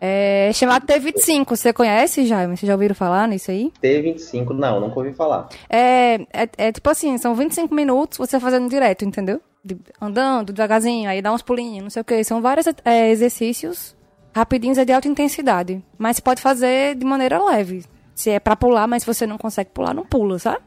É 0.00 0.50
chamado 0.52 0.86
T25. 0.86 1.48
Você 1.48 1.72
conhece, 1.72 2.26
Jaime? 2.26 2.56
Vocês 2.56 2.66
já 2.66 2.74
ouviram 2.74 2.94
falar 2.94 3.26
nisso 3.26 3.50
aí? 3.50 3.72
T25, 3.82 4.50
não, 4.50 4.80
nunca 4.80 4.98
ouvi 4.98 5.12
falar. 5.12 5.48
É, 5.68 6.14
é, 6.32 6.48
é 6.56 6.72
tipo 6.72 6.88
assim, 6.88 7.18
são 7.18 7.34
25 7.34 7.74
minutos 7.74 8.18
você 8.18 8.38
fazendo 8.38 8.68
direto, 8.68 9.04
entendeu? 9.04 9.40
De, 9.64 9.76
andando 10.00 10.52
devagarzinho, 10.52 11.10
aí 11.10 11.20
dá 11.20 11.32
uns 11.32 11.42
pulinhos, 11.42 11.82
não 11.82 11.90
sei 11.90 12.02
o 12.02 12.04
que. 12.04 12.22
São 12.22 12.40
vários 12.40 12.66
é, 12.84 13.10
exercícios 13.10 13.96
rapidinhos 14.34 14.78
é 14.78 14.84
de 14.84 14.92
alta 14.92 15.08
intensidade. 15.08 15.82
Mas 15.96 16.16
você 16.16 16.22
pode 16.22 16.40
fazer 16.40 16.94
de 16.94 17.04
maneira 17.04 17.42
leve. 17.42 17.84
Se 18.14 18.30
é 18.30 18.40
pra 18.40 18.56
pular, 18.56 18.86
mas 18.86 19.02
se 19.02 19.06
você 19.06 19.26
não 19.26 19.38
consegue 19.38 19.70
pular, 19.70 19.94
não 19.94 20.04
pula, 20.04 20.38
sabe? 20.38 20.62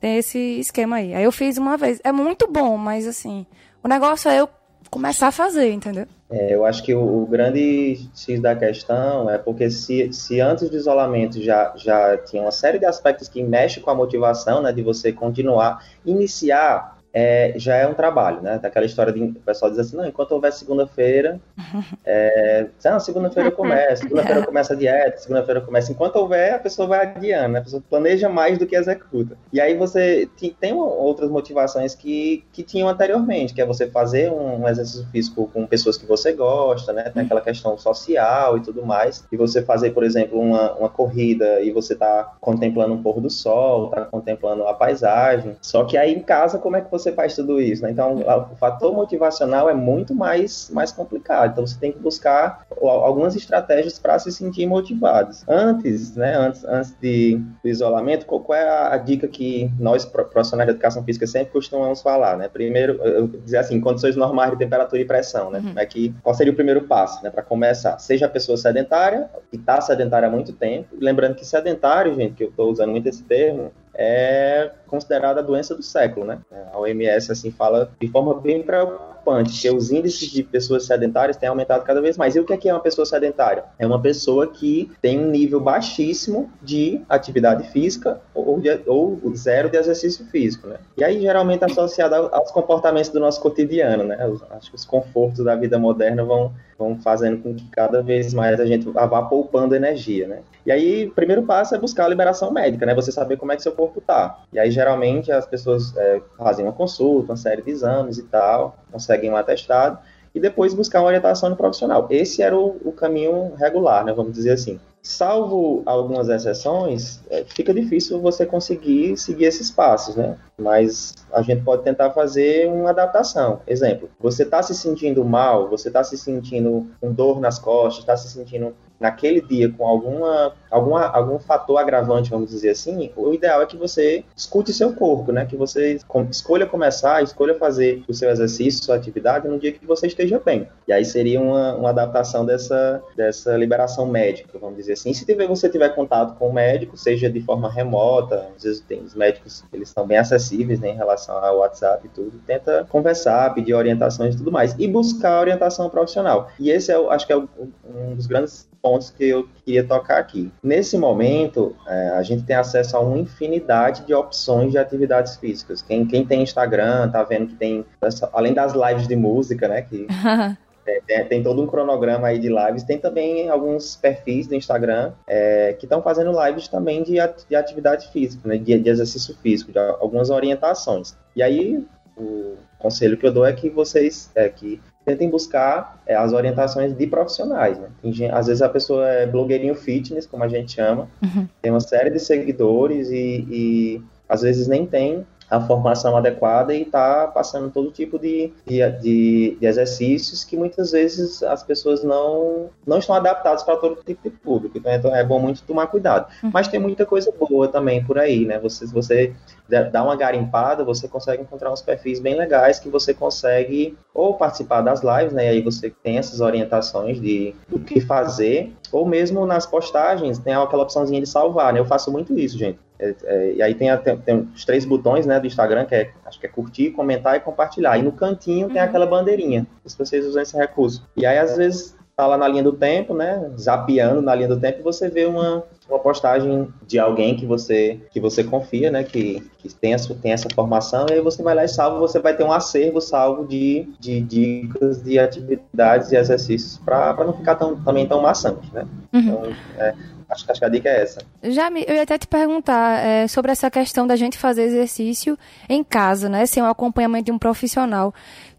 Tem 0.00 0.16
esse 0.16 0.38
esquema 0.60 0.96
aí. 0.96 1.14
Aí 1.14 1.24
eu 1.24 1.32
fiz 1.32 1.58
uma 1.58 1.76
vez. 1.76 2.00
É 2.04 2.12
muito 2.12 2.46
bom, 2.46 2.76
mas 2.76 3.06
assim, 3.06 3.46
o 3.82 3.88
negócio 3.88 4.30
é 4.30 4.40
eu 4.40 4.48
começar 4.90 5.28
a 5.28 5.32
fazer, 5.32 5.72
entendeu? 5.72 6.06
É, 6.30 6.54
eu 6.54 6.64
acho 6.64 6.82
que 6.82 6.94
o, 6.94 7.22
o, 7.22 7.26
grande 7.26 8.06
X 8.14 8.40
da 8.40 8.54
questão 8.54 9.30
é 9.30 9.38
porque 9.38 9.70
se, 9.70 10.12
se 10.12 10.40
antes 10.40 10.68
do 10.68 10.76
isolamento 10.76 11.42
já, 11.42 11.72
já 11.76 12.18
tinha 12.18 12.42
uma 12.42 12.50
série 12.50 12.78
de 12.78 12.84
aspectos 12.84 13.28
que 13.28 13.42
mexem 13.42 13.82
com 13.82 13.90
a 13.90 13.94
motivação, 13.94 14.60
né, 14.60 14.70
de 14.72 14.82
você 14.82 15.10
continuar, 15.10 15.82
iniciar 16.04 16.97
é, 17.12 17.54
já 17.56 17.76
é 17.76 17.86
um 17.86 17.94
trabalho, 17.94 18.42
né? 18.42 18.58
Daquela 18.58 18.86
história 18.86 19.12
de 19.12 19.22
o 19.22 19.34
pessoal 19.34 19.70
diz 19.70 19.80
assim, 19.80 19.96
não, 19.96 20.06
enquanto 20.06 20.32
houver 20.32 20.52
segunda-feira, 20.52 21.40
é, 22.04 22.66
não, 22.84 23.00
segunda-feira 23.00 23.48
eu 23.48 23.52
começo, 23.52 24.02
segunda-feira 24.02 24.40
eu 24.40 24.46
começo 24.46 24.72
a 24.72 24.76
dieta, 24.76 25.18
segunda-feira 25.18 25.60
eu 25.60 25.64
começo. 25.64 25.90
Enquanto 25.90 26.16
houver, 26.16 26.54
a 26.54 26.58
pessoa 26.58 26.86
vai 26.86 27.06
adiando, 27.06 27.54
né? 27.54 27.58
A 27.60 27.62
pessoa 27.62 27.82
planeja 27.88 28.28
mais 28.28 28.58
do 28.58 28.66
que 28.66 28.76
executa. 28.76 29.36
E 29.52 29.60
aí 29.60 29.74
você 29.74 30.28
tem 30.60 30.74
outras 30.74 31.30
motivações 31.30 31.94
que, 31.94 32.44
que 32.52 32.62
tinham 32.62 32.88
anteriormente, 32.88 33.54
que 33.54 33.60
é 33.60 33.66
você 33.66 33.88
fazer 33.88 34.30
um 34.30 34.68
exercício 34.68 35.06
físico 35.10 35.50
com 35.52 35.66
pessoas 35.66 35.96
que 35.96 36.06
você 36.06 36.32
gosta, 36.32 36.92
né? 36.92 37.10
Tem 37.10 37.24
aquela 37.24 37.40
questão 37.40 37.76
social 37.78 38.56
e 38.58 38.60
tudo 38.60 38.84
mais. 38.84 39.26
E 39.32 39.36
você 39.36 39.62
fazer, 39.62 39.90
por 39.90 40.04
exemplo, 40.04 40.38
uma, 40.38 40.74
uma 40.74 40.88
corrida 40.88 41.60
e 41.60 41.70
você 41.70 41.94
tá 41.94 42.34
contemplando 42.40 42.94
um 42.94 43.02
pôr 43.02 43.20
do 43.20 43.30
sol, 43.30 43.90
tá 43.90 44.04
contemplando 44.04 44.64
a 44.66 44.74
paisagem. 44.74 45.56
Só 45.60 45.84
que 45.84 45.96
aí 45.96 46.14
em 46.14 46.20
casa, 46.20 46.58
como 46.58 46.76
é 46.76 46.80
que 46.80 46.90
você 46.90 46.97
você 46.98 47.12
faz 47.12 47.34
tudo 47.34 47.60
isso, 47.60 47.82
né? 47.82 47.90
Então, 47.90 48.22
o 48.52 48.56
fator 48.56 48.92
motivacional 48.92 49.68
é 49.68 49.74
muito 49.74 50.14
mais, 50.14 50.70
mais 50.72 50.92
complicado. 50.92 51.52
Então, 51.52 51.66
você 51.66 51.78
tem 51.78 51.92
que 51.92 51.98
buscar 51.98 52.66
algumas 52.80 53.36
estratégias 53.36 53.98
para 53.98 54.18
se 54.18 54.32
sentir 54.32 54.66
motivados. 54.66 55.44
Antes, 55.48 56.14
né? 56.16 56.36
Antes, 56.36 56.64
antes 56.64 56.94
de, 57.00 57.40
do 57.62 57.68
isolamento, 57.68 58.26
qual, 58.26 58.40
qual 58.40 58.58
é 58.58 58.68
a, 58.68 58.94
a, 58.94 58.96
dica 58.96 59.28
que 59.28 59.70
nós, 59.78 60.04
profissionais 60.04 60.68
de 60.68 60.74
educação 60.74 61.02
física, 61.04 61.26
sempre 61.26 61.52
costumamos 61.52 62.02
falar, 62.02 62.36
né? 62.36 62.48
Primeiro, 62.48 62.94
eu 63.02 63.26
dizer 63.26 63.58
assim, 63.58 63.80
condições 63.80 64.16
normais 64.16 64.50
de 64.50 64.58
temperatura 64.58 65.00
e 65.00 65.04
pressão, 65.04 65.50
né? 65.50 65.60
Uhum. 65.60 65.72
É 65.76 65.86
que, 65.86 66.14
qual 66.22 66.34
seria 66.34 66.52
o 66.52 66.56
primeiro 66.56 66.82
passo, 66.82 67.22
né? 67.22 67.30
Para 67.30 67.42
começar, 67.42 67.98
seja 67.98 68.26
a 68.26 68.28
pessoa 68.28 68.56
sedentária, 68.56 69.28
que 69.50 69.56
está 69.56 69.80
sedentária 69.80 70.28
há 70.28 70.30
muito 70.30 70.52
tempo. 70.52 70.88
Lembrando 71.00 71.34
que 71.34 71.44
sedentário, 71.44 72.14
gente, 72.14 72.34
que 72.34 72.44
eu 72.44 72.48
estou 72.48 72.70
usando 72.70 72.90
muito 72.90 73.08
esse 73.08 73.22
termo, 73.22 73.70
é 73.98 74.70
considerada 74.86 75.40
a 75.40 75.42
doença 75.42 75.74
do 75.74 75.82
século, 75.82 76.24
né? 76.24 76.38
A 76.72 76.78
OMS 76.78 77.32
assim 77.32 77.50
fala 77.50 77.90
de 78.00 78.06
forma 78.08 78.32
bem 78.34 78.62
preocupante, 78.62 79.52
porque 79.52 79.70
os 79.70 79.90
índices 79.90 80.30
de 80.30 80.44
pessoas 80.44 80.86
sedentárias 80.86 81.36
têm 81.36 81.48
aumentado 81.48 81.84
cada 81.84 82.00
vez 82.00 82.16
mais. 82.16 82.36
E 82.36 82.40
o 82.40 82.44
que 82.44 82.52
é, 82.52 82.56
que 82.56 82.68
é 82.68 82.72
uma 82.72 82.80
pessoa 82.80 83.04
sedentária? 83.04 83.64
É 83.76 83.86
uma 83.86 84.00
pessoa 84.00 84.46
que 84.46 84.90
tem 85.02 85.18
um 85.18 85.30
nível 85.30 85.60
baixíssimo 85.60 86.50
de 86.62 87.02
atividade 87.08 87.68
física 87.70 88.20
ou, 88.32 88.60
de, 88.60 88.80
ou 88.86 89.20
zero 89.34 89.68
de 89.68 89.76
exercício 89.76 90.24
físico, 90.26 90.68
né? 90.68 90.76
E 90.96 91.02
aí, 91.02 91.20
geralmente, 91.20 91.64
associado 91.64 92.14
aos 92.14 92.52
comportamentos 92.52 93.10
do 93.10 93.18
nosso 93.18 93.40
cotidiano, 93.40 94.04
né? 94.04 94.16
Acho 94.52 94.70
que 94.70 94.76
os 94.76 94.84
confortos 94.84 95.44
da 95.44 95.56
vida 95.56 95.78
moderna 95.78 96.24
vão, 96.24 96.54
vão 96.78 96.96
fazendo 97.00 97.42
com 97.42 97.54
que 97.54 97.66
cada 97.70 98.00
vez 98.02 98.32
mais 98.32 98.60
a 98.60 98.64
gente 98.64 98.88
vá 98.88 99.22
poupando 99.22 99.74
energia, 99.74 100.28
né? 100.28 100.40
E 100.64 100.70
aí, 100.70 101.06
o 101.06 101.10
primeiro 101.10 101.42
passo 101.42 101.74
é 101.74 101.78
buscar 101.78 102.04
a 102.04 102.08
liberação 102.08 102.52
médica, 102.52 102.86
né? 102.86 102.94
Você 102.94 103.10
saber 103.10 103.36
como 103.36 103.50
é 103.50 103.56
que 103.56 103.62
seu 103.62 103.72
corpo 103.72 104.00
tá. 104.00 104.40
E 104.52 104.58
aí, 104.58 104.70
geralmente, 104.70 105.32
as 105.32 105.46
pessoas 105.46 105.96
é, 105.96 106.20
fazem 106.36 106.64
uma 106.64 106.72
consulta, 106.72 107.32
uma 107.32 107.36
série 107.36 107.62
de 107.62 107.70
exames 107.70 108.18
e 108.18 108.22
tal, 108.24 108.76
conseguem 108.92 109.30
um 109.30 109.36
atestado, 109.36 109.98
e 110.38 110.40
depois 110.40 110.72
buscar 110.72 111.00
uma 111.00 111.08
orientação 111.08 111.50
no 111.50 111.56
profissional. 111.56 112.06
Esse 112.10 112.42
era 112.42 112.56
o, 112.56 112.76
o 112.84 112.92
caminho 112.92 113.54
regular, 113.56 114.04
né? 114.04 114.12
Vamos 114.12 114.32
dizer 114.32 114.52
assim. 114.52 114.78
Salvo 115.02 115.82
algumas 115.86 116.28
exceções, 116.28 117.20
é, 117.30 117.44
fica 117.44 117.72
difícil 117.72 118.20
você 118.20 118.44
conseguir 118.44 119.16
seguir 119.16 119.44
esses 119.44 119.70
passos, 119.70 120.16
né? 120.16 120.36
Mas 120.60 121.14
a 121.32 121.42
gente 121.42 121.62
pode 121.62 121.82
tentar 121.82 122.10
fazer 122.10 122.68
uma 122.68 122.90
adaptação. 122.90 123.60
Exemplo, 123.66 124.08
você 124.20 124.42
está 124.42 124.62
se 124.62 124.74
sentindo 124.74 125.24
mal, 125.24 125.68
você 125.68 125.88
está 125.88 126.04
se 126.04 126.16
sentindo 126.16 126.86
com 127.00 127.12
dor 127.12 127.40
nas 127.40 127.58
costas, 127.58 128.02
está 128.02 128.16
se 128.16 128.28
sentindo 128.28 128.74
naquele 128.98 129.40
dia 129.40 129.70
com 129.70 129.86
alguma, 129.86 130.52
alguma, 130.70 131.06
algum 131.06 131.38
fator 131.38 131.78
agravante, 131.78 132.30
vamos 132.30 132.50
dizer 132.50 132.70
assim, 132.70 133.10
o 133.16 133.32
ideal 133.32 133.62
é 133.62 133.66
que 133.66 133.76
você 133.76 134.24
escute 134.36 134.72
seu 134.72 134.92
corpo, 134.92 135.32
né? 135.32 135.46
Que 135.46 135.56
você 135.56 135.98
escolha 136.30 136.66
começar, 136.66 137.22
escolha 137.22 137.54
fazer 137.54 138.02
o 138.08 138.14
seu 138.14 138.30
exercício, 138.30 138.84
sua 138.84 138.96
atividade 138.96 139.46
no 139.46 139.58
dia 139.58 139.72
que 139.72 139.86
você 139.86 140.06
esteja 140.06 140.40
bem. 140.44 140.68
E 140.86 140.92
aí 140.92 141.04
seria 141.04 141.40
uma, 141.40 141.74
uma 141.74 141.90
adaptação 141.90 142.44
dessa, 142.44 143.02
dessa 143.16 143.56
liberação 143.56 144.06
médica, 144.06 144.58
vamos 144.58 144.76
dizer 144.76 144.94
assim. 144.94 145.12
Se 145.12 145.24
tiver, 145.24 145.46
você 145.46 145.68
tiver 145.68 145.90
contato 145.90 146.36
com 146.36 146.48
o 146.48 146.52
médico, 146.52 146.96
seja 146.96 147.30
de 147.30 147.40
forma 147.40 147.70
remota, 147.70 148.48
às 148.56 148.62
vezes 148.64 148.80
tem 148.80 149.00
os 149.02 149.14
médicos, 149.14 149.64
eles 149.72 149.88
estão 149.88 150.06
bem 150.06 150.18
acessíveis 150.18 150.80
né, 150.80 150.90
em 150.90 150.96
relação 150.96 151.36
ao 151.36 151.58
WhatsApp 151.58 152.06
e 152.06 152.08
tudo, 152.08 152.40
tenta 152.46 152.86
conversar, 152.90 153.54
pedir 153.54 153.74
orientações 153.74 154.34
e 154.34 154.38
tudo 154.38 154.50
mais. 154.50 154.74
E 154.78 154.88
buscar 154.88 155.40
orientação 155.40 155.88
profissional. 155.88 156.50
E 156.58 156.70
esse 156.70 156.90
é, 156.90 156.96
acho 157.10 157.26
que 157.26 157.32
é 157.32 157.36
um 157.36 158.14
dos 158.14 158.26
grandes 158.26 158.68
pontos 158.82 158.87
que 158.96 159.28
eu 159.28 159.48
queria 159.64 159.84
tocar 159.84 160.18
aqui. 160.18 160.50
Nesse 160.62 160.96
momento, 160.96 161.74
é, 161.86 162.10
a 162.10 162.22
gente 162.22 162.44
tem 162.44 162.56
acesso 162.56 162.96
a 162.96 163.00
uma 163.00 163.18
infinidade 163.18 164.06
de 164.06 164.14
opções 164.14 164.72
de 164.72 164.78
atividades 164.78 165.36
físicas. 165.36 165.82
Quem, 165.82 166.06
quem 166.06 166.24
tem 166.24 166.42
Instagram 166.42 167.10
tá 167.10 167.22
vendo 167.22 167.48
que 167.48 167.54
tem, 167.54 167.84
além 168.32 168.54
das 168.54 168.72
lives 168.72 169.06
de 169.06 169.16
música, 169.16 169.68
né, 169.68 169.82
que 169.82 170.06
é, 170.86 171.00
tem, 171.06 171.24
tem, 171.26 171.42
todo 171.42 171.62
um 171.62 171.66
cronograma 171.66 172.28
aí 172.28 172.38
de 172.38 172.48
lives. 172.48 172.82
Tem 172.82 172.98
também 172.98 173.48
alguns 173.48 173.96
perfis 173.96 174.46
do 174.46 174.54
Instagram 174.54 175.12
é, 175.26 175.74
que 175.74 175.84
estão 175.84 176.02
fazendo 176.02 176.32
lives 176.44 176.68
também 176.68 177.02
de, 177.02 177.16
de 177.48 177.56
atividade 177.56 178.10
física, 178.10 178.48
né, 178.48 178.56
de, 178.56 178.78
de, 178.78 178.88
exercício 178.88 179.36
físico, 179.42 179.72
de 179.72 179.78
algumas 179.78 180.30
orientações. 180.30 181.16
E 181.36 181.42
aí, 181.42 181.84
o 182.16 182.56
conselho 182.78 183.16
que 183.16 183.26
eu 183.26 183.32
dou 183.32 183.44
é 183.44 183.52
que 183.52 183.68
vocês, 183.68 184.30
é, 184.34 184.48
que 184.48 184.80
tentem 185.08 185.30
buscar 185.30 186.00
é, 186.06 186.14
as 186.14 186.32
orientações 186.32 186.94
de 186.94 187.06
profissionais. 187.06 187.78
Né? 187.78 187.88
Tem, 188.02 188.30
às 188.30 188.46
vezes 188.46 188.60
a 188.60 188.68
pessoa 188.68 189.08
é 189.08 189.26
blogueirinho 189.26 189.74
fitness, 189.74 190.26
como 190.26 190.44
a 190.44 190.48
gente 190.48 190.72
chama, 190.72 191.08
uhum. 191.22 191.48
tem 191.62 191.72
uma 191.72 191.80
série 191.80 192.10
de 192.10 192.20
seguidores 192.20 193.08
e, 193.10 193.46
e 193.50 194.02
às 194.28 194.42
vezes 194.42 194.68
nem 194.68 194.84
tem 194.86 195.24
a 195.50 195.60
formação 195.60 196.14
adequada 196.14 196.74
e 196.74 196.82
está 196.82 197.26
passando 197.26 197.70
todo 197.70 197.90
tipo 197.90 198.18
de, 198.18 198.52
de, 198.66 198.90
de, 199.00 199.58
exercícios 199.62 200.44
que 200.44 200.56
muitas 200.56 200.92
vezes 200.92 201.42
as 201.42 201.62
pessoas 201.62 202.04
não, 202.04 202.68
não 202.86 202.98
estão 202.98 203.14
adaptadas 203.14 203.62
para 203.62 203.76
todo 203.76 204.02
tipo 204.04 204.28
de 204.28 204.36
público. 204.36 204.76
Então 204.76 205.14
é 205.14 205.24
bom 205.24 205.38
muito 205.40 205.62
tomar 205.62 205.86
cuidado. 205.86 206.30
Uhum. 206.42 206.50
Mas 206.52 206.68
tem 206.68 206.78
muita 206.78 207.06
coisa 207.06 207.32
boa 207.32 207.66
também 207.66 208.04
por 208.04 208.18
aí, 208.18 208.44
né? 208.44 208.58
Você, 208.58 208.84
você 208.86 209.34
dá 209.68 210.02
uma 210.02 210.16
garimpada, 210.16 210.82
você 210.82 211.06
consegue 211.06 211.42
encontrar 211.42 211.70
uns 211.70 211.82
perfis 211.82 212.20
bem 212.20 212.36
legais 212.36 212.78
que 212.78 212.88
você 212.88 213.12
consegue 213.12 213.96
ou 214.14 214.34
participar 214.34 214.80
das 214.80 215.02
lives, 215.02 215.32
né? 215.32 215.46
E 215.46 215.48
aí 215.48 215.62
você 215.62 215.90
tem 215.90 216.18
essas 216.18 216.40
orientações 216.40 217.20
de 217.20 217.54
o 217.70 217.78
que 217.78 218.00
fazer, 218.00 218.72
ou 218.90 219.06
mesmo 219.06 219.44
nas 219.46 219.66
postagens 219.66 220.38
tem 220.38 220.54
aquela 220.54 220.82
opçãozinha 220.82 221.20
de 221.20 221.28
salvar, 221.28 221.72
né? 221.72 221.80
Eu 221.80 221.84
faço 221.84 222.10
muito 222.10 222.38
isso, 222.38 222.56
gente. 222.56 222.78
É, 222.98 223.14
é, 223.24 223.52
e 223.54 223.62
aí 223.62 223.74
tem, 223.74 223.96
tem, 223.98 224.16
tem, 224.18 224.48
os 224.54 224.64
três 224.64 224.84
botões 224.84 225.24
né, 225.24 225.38
do 225.38 225.46
Instagram, 225.46 225.84
que 225.84 225.94
é, 225.94 226.10
acho 226.24 226.40
que 226.40 226.46
é 226.46 226.48
curtir, 226.48 226.90
comentar 226.90 227.36
e 227.36 227.40
compartilhar. 227.40 227.96
E 227.96 228.02
no 228.02 228.10
cantinho 228.10 228.68
tem 228.68 228.82
uhum. 228.82 228.88
aquela 228.88 229.06
bandeirinha, 229.06 229.66
se 229.86 229.96
vocês 229.96 230.26
usam 230.26 230.42
esse 230.42 230.56
recurso. 230.56 231.08
E 231.16 231.24
aí, 231.24 231.38
às 231.38 231.56
vezes, 231.56 231.96
tá 232.18 232.26
lá 232.26 232.36
na 232.36 232.48
linha 232.48 232.64
do 232.64 232.72
tempo, 232.72 233.14
né? 233.14 233.48
Zapeando 233.56 234.20
na 234.20 234.34
linha 234.34 234.48
do 234.48 234.58
tempo, 234.58 234.80
e 234.80 234.82
você 234.82 235.08
vê 235.08 235.24
uma, 235.24 235.62
uma 235.88 236.00
postagem 236.00 236.66
de 236.84 236.98
alguém 236.98 237.36
que 237.36 237.46
você 237.46 238.00
que 238.10 238.18
você 238.18 238.42
confia, 238.42 238.90
né? 238.90 239.04
Que, 239.04 239.40
que 239.58 239.72
tem, 239.72 239.94
essa, 239.94 240.12
tem 240.16 240.32
essa 240.32 240.48
formação, 240.52 241.06
e 241.08 241.12
aí 241.12 241.20
você 241.20 241.44
vai 241.44 241.54
lá 241.54 241.64
e 241.64 241.68
salva, 241.68 242.00
você 242.00 242.18
vai 242.18 242.36
ter 242.36 242.42
um 242.42 242.50
acervo 242.50 243.00
salvo 243.00 243.46
de, 243.46 243.88
de 244.00 244.20
dicas, 244.20 245.00
de 245.00 245.16
atividades 245.16 246.10
e 246.10 246.16
exercícios 246.16 246.78
para 246.78 247.14
não 247.24 247.34
ficar 247.34 247.54
tão, 247.54 247.80
também 247.84 248.04
tão 248.04 248.20
maçante, 248.20 248.68
né? 248.74 248.84
Uhum. 249.12 249.20
Então, 249.20 249.42
é, 249.78 249.94
Acho, 250.28 250.44
acho 250.50 250.60
que 250.60 250.66
a 250.66 250.68
dica 250.68 250.88
é 250.90 251.02
essa. 251.02 251.20
Já 251.42 251.70
me, 251.70 251.86
eu 251.88 251.94
ia 251.94 252.02
até 252.02 252.18
te 252.18 252.26
perguntar 252.26 253.02
é, 253.02 253.26
sobre 253.26 253.50
essa 253.50 253.70
questão 253.70 254.06
da 254.06 254.14
gente 254.14 254.36
fazer 254.36 254.64
exercício 254.64 255.38
em 255.66 255.82
casa, 255.82 256.28
né? 256.28 256.44
Sem 256.44 256.62
o 256.62 256.66
acompanhamento 256.66 257.26
de 257.26 257.32
um 257.32 257.38
profissional. 257.38 258.12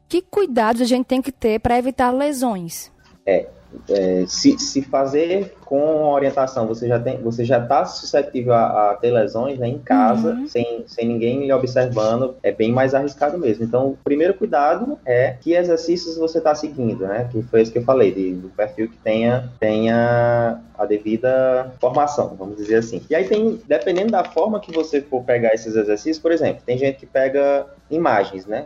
Que 0.07 0.19
cuidados 0.19 0.81
a 0.81 0.85
gente 0.85 1.05
tem 1.05 1.21
que 1.21 1.31
ter 1.31 1.59
para 1.59 1.77
evitar 1.77 2.09
lesões? 2.09 2.89
É, 3.25 3.47
é, 3.87 4.25
se, 4.27 4.57
se 4.57 4.81
fazer 4.81 5.53
com 5.63 6.03
orientação 6.05 6.65
você 6.65 6.87
já 6.87 6.99
tem 6.99 7.21
você 7.21 7.45
já 7.45 7.59
está 7.59 7.85
suscetível 7.85 8.53
a, 8.53 8.91
a, 8.91 8.95
ter 8.95 9.11
lesões 9.11 9.59
né, 9.59 9.67
em 9.67 9.77
casa 9.77 10.33
uhum. 10.33 10.47
sem, 10.47 10.83
sem 10.87 11.07
ninguém 11.07 11.45
lhe 11.45 11.53
observando 11.53 12.35
é 12.41 12.51
bem 12.51 12.71
mais 12.71 12.95
arriscado 12.95 13.37
mesmo 13.37 13.63
então 13.63 13.89
o 13.89 13.97
primeiro 14.03 14.33
cuidado 14.33 14.97
é 15.05 15.35
que 15.39 15.53
exercícios 15.53 16.17
você 16.17 16.39
está 16.39 16.55
seguindo 16.55 17.05
né 17.05 17.29
que 17.31 17.43
foi 17.43 17.61
isso 17.61 17.71
que 17.71 17.77
eu 17.77 17.83
falei 17.83 18.11
de, 18.11 18.33
do 18.33 18.49
perfil 18.49 18.89
que 18.89 18.97
tenha 18.97 19.49
tenha 19.59 20.59
a 20.75 20.85
devida 20.85 21.71
formação 21.79 22.35
vamos 22.35 22.57
dizer 22.57 22.77
assim 22.77 23.01
e 23.07 23.13
aí 23.13 23.25
tem 23.25 23.61
dependendo 23.67 24.11
da 24.11 24.23
forma 24.23 24.59
que 24.59 24.73
você 24.73 25.01
for 25.01 25.23
pegar 25.23 25.53
esses 25.53 25.75
exercícios 25.75 26.19
por 26.19 26.31
exemplo 26.31 26.63
tem 26.65 26.77
gente 26.77 26.97
que 26.97 27.05
pega 27.05 27.67
imagens 27.89 28.45
né 28.45 28.65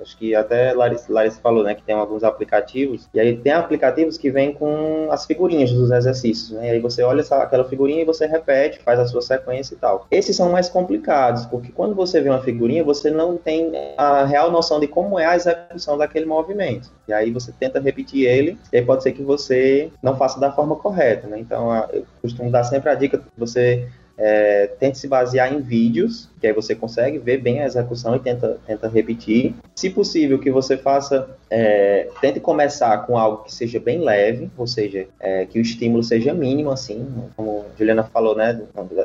acho 0.00 0.16
que, 0.16 0.34
até 0.34 0.72
Larissa, 0.72 1.12
Larissa 1.12 1.40
falou 1.40 1.62
né 1.62 1.74
que 1.74 1.82
tem 1.82 1.94
alguns 1.94 2.22
aplicativos 2.24 3.08
e 3.12 3.20
aí 3.20 3.36
tem 3.36 3.52
aplicativos 3.52 4.16
que 4.16 4.30
vêm 4.30 4.52
com 4.52 5.08
as 5.10 5.26
figurinhas 5.26 5.70
dos 5.72 5.90
exercícios 5.90 6.12
exercícios, 6.12 6.50
né? 6.50 6.68
E 6.68 6.70
aí 6.70 6.80
você 6.80 7.02
olha 7.02 7.20
essa, 7.20 7.36
aquela 7.42 7.64
figurinha 7.64 8.02
e 8.02 8.04
você 8.04 8.26
repete, 8.26 8.78
faz 8.80 8.98
a 8.98 9.06
sua 9.06 9.20
sequência 9.20 9.74
e 9.74 9.76
tal. 9.76 10.06
Esses 10.10 10.36
são 10.36 10.50
mais 10.50 10.68
complicados, 10.68 11.46
porque 11.46 11.72
quando 11.72 11.94
você 11.94 12.20
vê 12.20 12.28
uma 12.28 12.42
figurinha, 12.42 12.84
você 12.84 13.10
não 13.10 13.36
tem 13.36 13.72
a 13.96 14.24
real 14.24 14.50
noção 14.50 14.78
de 14.78 14.86
como 14.86 15.18
é 15.18 15.26
a 15.26 15.36
execução 15.36 15.98
daquele 15.98 16.26
movimento. 16.26 16.90
E 17.08 17.12
aí 17.12 17.30
você 17.30 17.52
tenta 17.52 17.80
repetir 17.80 18.26
ele, 18.26 18.58
e 18.72 18.78
aí 18.78 18.84
pode 18.84 19.02
ser 19.02 19.12
que 19.12 19.22
você 19.22 19.90
não 20.02 20.16
faça 20.16 20.38
da 20.38 20.52
forma 20.52 20.76
correta, 20.76 21.26
né? 21.26 21.38
Então, 21.38 21.74
eu 21.92 22.04
costumo 22.20 22.50
dar 22.50 22.64
sempre 22.64 22.90
a 22.90 22.94
dica 22.94 23.18
que 23.18 23.24
você 23.36 23.88
é, 24.16 24.66
tente 24.78 24.98
se 24.98 25.08
basear 25.08 25.52
em 25.52 25.60
vídeos, 25.60 26.30
que 26.42 26.48
aí 26.48 26.52
você 26.52 26.74
consegue 26.74 27.18
ver 27.18 27.38
bem 27.38 27.60
a 27.60 27.66
execução 27.66 28.16
e 28.16 28.18
tenta, 28.18 28.58
tenta 28.66 28.88
repetir. 28.88 29.54
Se 29.76 29.88
possível, 29.88 30.40
que 30.40 30.50
você 30.50 30.76
faça, 30.76 31.30
é, 31.48 32.08
tente 32.20 32.40
começar 32.40 33.06
com 33.06 33.16
algo 33.16 33.44
que 33.44 33.54
seja 33.54 33.78
bem 33.78 34.00
leve, 34.00 34.50
ou 34.58 34.66
seja, 34.66 35.06
é, 35.20 35.46
que 35.46 35.60
o 35.60 35.62
estímulo 35.62 36.02
seja 36.02 36.34
mínimo, 36.34 36.72
assim, 36.72 37.06
como 37.36 37.60
a 37.72 37.78
Juliana 37.78 38.02
falou, 38.02 38.34
né? 38.34 38.60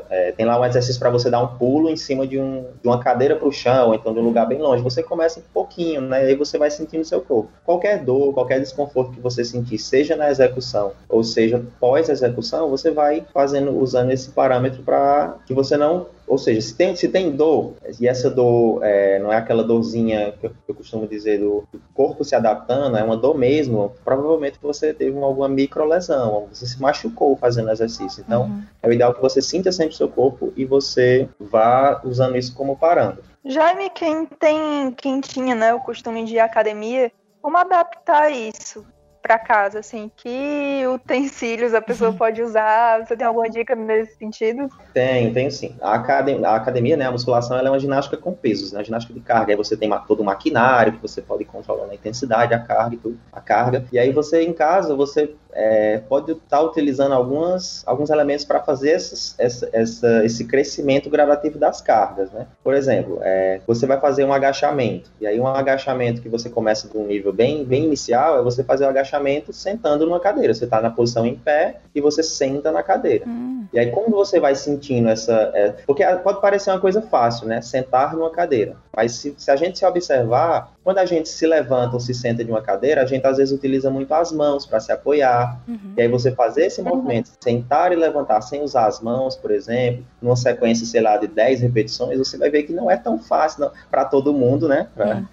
É, 0.10 0.32
tem 0.32 0.48
lá 0.48 0.60
um 0.60 0.66
exercício 0.66 1.00
para 1.00 1.12
você 1.12 1.30
dar 1.30 1.44
um 1.44 1.56
pulo 1.60 1.92
em 1.92 1.96
cima 1.96 2.26
de, 2.26 2.40
um, 2.40 2.66
de 2.82 2.88
uma 2.88 3.00
cadeira 3.00 3.36
para 3.36 3.48
o 3.48 3.52
chão, 3.52 3.90
ou 3.90 3.94
então 3.94 4.14
de 4.14 4.20
um 4.20 4.24
lugar 4.24 4.48
bem 4.48 4.58
longe. 4.58 4.82
Você 4.82 5.04
começa 5.04 5.40
um 5.40 5.44
pouquinho, 5.54 6.02
né? 6.02 6.26
E 6.26 6.30
aí 6.30 6.36
você 6.36 6.58
vai 6.58 6.72
sentindo 6.72 7.06
seu 7.06 7.22
corpo. 7.22 7.52
Qualquer 7.64 8.04
dor, 8.04 8.34
qualquer 8.34 8.60
desconforto 8.60 9.12
que 9.12 9.20
você 9.20 9.46
sentir, 9.46 9.78
seja 9.78 10.16
na 10.16 10.32
execução 10.32 10.94
ou 11.08 11.24
seja 11.24 11.64
pós-execução, 11.80 12.68
você 12.68 12.90
vai 12.90 13.24
fazendo, 13.32 13.78
usando 13.78 14.10
esse 14.10 14.32
parâmetro 14.32 14.82
para 14.82 15.36
que 15.46 15.54
você 15.54 15.78
não. 15.78 16.08
Ou 16.28 16.38
seja, 16.38 16.60
se 16.60 16.76
tem, 16.76 16.94
se 16.94 17.08
tem 17.08 17.32
dor, 17.32 17.76
e 18.00 18.08
essa 18.08 18.30
dor 18.30 18.84
é, 18.84 19.18
não 19.18 19.32
é 19.32 19.38
aquela 19.38 19.64
dorzinha 19.64 20.34
que 20.34 20.46
eu, 20.46 20.50
que 20.50 20.70
eu 20.70 20.76
costumo 20.76 21.08
dizer 21.08 21.40
do, 21.40 21.64
do, 21.72 21.82
corpo 21.94 22.24
se 22.26 22.36
adaptando, 22.36 22.98
é 22.98 23.04
uma 23.04 23.16
dor 23.16 23.38
mesmo, 23.38 23.94
provavelmente 24.04 24.60
você 24.62 24.94
teve 24.94 25.12
uma, 25.18 25.26
alguma 25.26 25.48
microlesão, 25.48 26.48
você 26.52 26.68
se 26.68 26.82
machucou 26.82 27.38
fazendo 27.38 27.72
exercício. 27.72 28.24
Então, 28.28 28.44
uhum. 28.44 28.62
é 28.84 28.90
o 28.90 28.94
ideal 28.94 29.14
que 29.14 29.22
você 29.22 29.42
sinta 29.42 29.72
sempre 29.72 29.94
o 29.94 29.98
seu 29.98 30.10
corpo 30.10 30.52
e 30.58 30.66
você 30.66 31.30
vá 31.40 32.02
usando 32.04 32.36
isso 32.36 32.54
como 32.54 32.76
parâmetro. 32.76 33.24
Jaime, 33.46 33.90
quem 33.92 34.26
tem, 34.26 34.92
quem 34.92 35.22
tinha 35.22 35.56
né, 35.56 35.74
o 35.74 35.80
costume 35.80 36.26
de 36.26 36.36
ir 36.36 36.40
à 36.40 36.46
academia, 36.46 37.10
como 37.42 37.58
adaptar 37.58 38.30
isso? 38.30 38.86
Para 39.28 39.38
casa, 39.38 39.80
assim, 39.80 40.10
que 40.16 40.84
utensílios 40.88 41.74
a 41.74 41.82
pessoa 41.82 42.12
uhum. 42.12 42.18
pode 42.18 42.42
usar? 42.42 43.06
Você 43.06 43.18
tem 43.18 43.28
alguma 43.28 43.50
dica 43.50 43.76
nesse 43.76 44.16
sentido? 44.16 44.70
Tenho, 44.94 45.34
tenho 45.34 45.52
sim. 45.52 45.76
A 45.82 45.96
academia, 45.96 46.48
a 46.48 46.56
academia 46.56 46.96
né, 46.96 47.06
a 47.06 47.12
musculação, 47.12 47.58
ela 47.58 47.68
é 47.68 47.72
uma 47.72 47.80
ginástica 47.80 48.16
com 48.16 48.32
pesos, 48.32 48.72
né? 48.72 48.82
Ginástica 48.86 49.14
de 49.14 49.20
carga. 49.20 49.52
Aí 49.52 49.58
você 49.58 49.76
tem 49.76 49.90
todo 50.08 50.22
o 50.22 50.24
maquinário 50.24 50.94
que 50.94 51.02
você 51.02 51.22
pode 51.22 51.44
controlar 51.44 51.92
a 51.92 51.94
intensidade, 51.94 52.54
a 52.54 52.60
carga 52.60 52.96
e 52.96 52.98
tudo, 52.98 53.20
a 53.32 53.42
carga. 53.42 53.84
E 53.92 54.00
aí 54.00 54.14
você 54.14 54.42
em 54.44 54.54
casa, 54.54 54.96
você 54.96 55.36
é, 55.58 55.98
pode 56.08 56.34
estar 56.34 56.58
tá 56.58 56.62
utilizando 56.62 57.14
algumas, 57.14 57.82
alguns 57.88 58.12
elementos 58.12 58.46
para 58.46 58.60
fazer 58.60 58.92
essas, 58.92 59.34
essa, 59.40 59.68
essa, 59.74 60.24
esse 60.24 60.46
crescimento 60.46 61.10
gradativo 61.10 61.58
das 61.58 61.82
cargas, 61.82 62.32
né? 62.32 62.46
Por 62.64 62.76
exemplo, 62.76 63.18
é, 63.24 63.60
você 63.66 63.88
vai 63.88 64.00
fazer 64.00 64.24
um 64.24 64.32
agachamento, 64.32 65.10
e 65.20 65.26
aí 65.26 65.40
um 65.40 65.48
agachamento 65.48 66.22
que 66.22 66.30
você 66.30 66.48
começa 66.48 66.88
de 66.88 66.96
um 66.96 67.08
nível 67.08 67.34
bem, 67.34 67.66
bem 67.66 67.86
inicial 67.86 68.38
é 68.38 68.44
você 68.44 68.64
fazer 68.64 68.86
o 68.86 68.90
agachamento 68.90 69.52
sentando 69.52 70.06
numa 70.06 70.20
cadeira. 70.20 70.54
Você 70.54 70.66
está 70.66 70.80
na 70.80 70.92
posição 70.92 71.26
em 71.26 71.36
pé 71.36 71.78
e 71.96 72.00
você 72.00 72.22
senta 72.22 72.72
na 72.72 72.84
cadeira. 72.84 73.26
Hum. 73.28 73.66
E 73.74 73.80
aí, 73.80 73.90
como 73.90 74.12
você 74.12 74.40
vai 74.40 74.56
sentindo 74.56 75.10
essa. 75.10 75.52
É, 75.56 75.74
porque 75.88 76.06
pode 76.24 76.40
parecer 76.40 76.70
uma 76.70 76.80
coisa 76.80 77.02
fácil, 77.02 77.48
né? 77.48 77.62
Sentar 77.62 78.16
numa 78.16 78.30
cadeira. 78.30 78.76
Mas 78.98 79.12
se, 79.12 79.36
se, 79.38 79.52
a 79.52 79.56
gente 79.56 79.78
se 79.78 79.86
observar, 79.86 80.74
quando 80.84 80.98
a 80.98 81.06
gente 81.06 81.30
se 81.30 81.46
levanta 81.46 81.94
ou 81.94 82.00
se 82.00 82.16
senta 82.16 82.44
de 82.44 82.50
uma 82.50 82.64
cadeira, 82.64 83.04
a 83.04 83.06
gente 83.06 83.28
às 83.28 83.38
vezes 83.38 83.54
utiliza 83.54 83.92
muito 83.92 84.12
as 84.12 84.32
mãos 84.32 84.66
para 84.66 84.80
se 84.80 84.92
apoiar. 84.92 85.62
Uhum. 85.68 85.94
E 85.96 86.02
aí 86.02 86.08
você 86.08 86.32
fazer 86.32 86.66
esse 86.66 86.82
uhum. 86.82 86.88
movimento, 86.96 87.30
sentar 87.40 87.92
e 87.92 87.96
levantar 87.96 88.42
sem 88.42 88.64
usar 88.64 88.88
as 88.88 89.00
mãos, 89.00 89.36
por 89.36 89.52
exemplo, 89.52 90.04
numa 90.20 90.36
sequência, 90.36 90.84
sei 90.88 91.02
lá, 91.02 91.16
de 91.16 91.28
10 91.28 91.62
repetições, 91.62 92.18
você 92.18 92.40
vai 92.40 92.50
ver 92.50 92.64
que 92.64 92.74
não 92.74 92.90
é 92.90 92.98
tão 92.98 93.20
fácil 93.20 93.70
para 93.92 94.04
todo 94.04 94.34
mundo, 94.34 94.68
né? 94.68 94.88
Pra, 94.96 95.18
uhum 95.18 95.26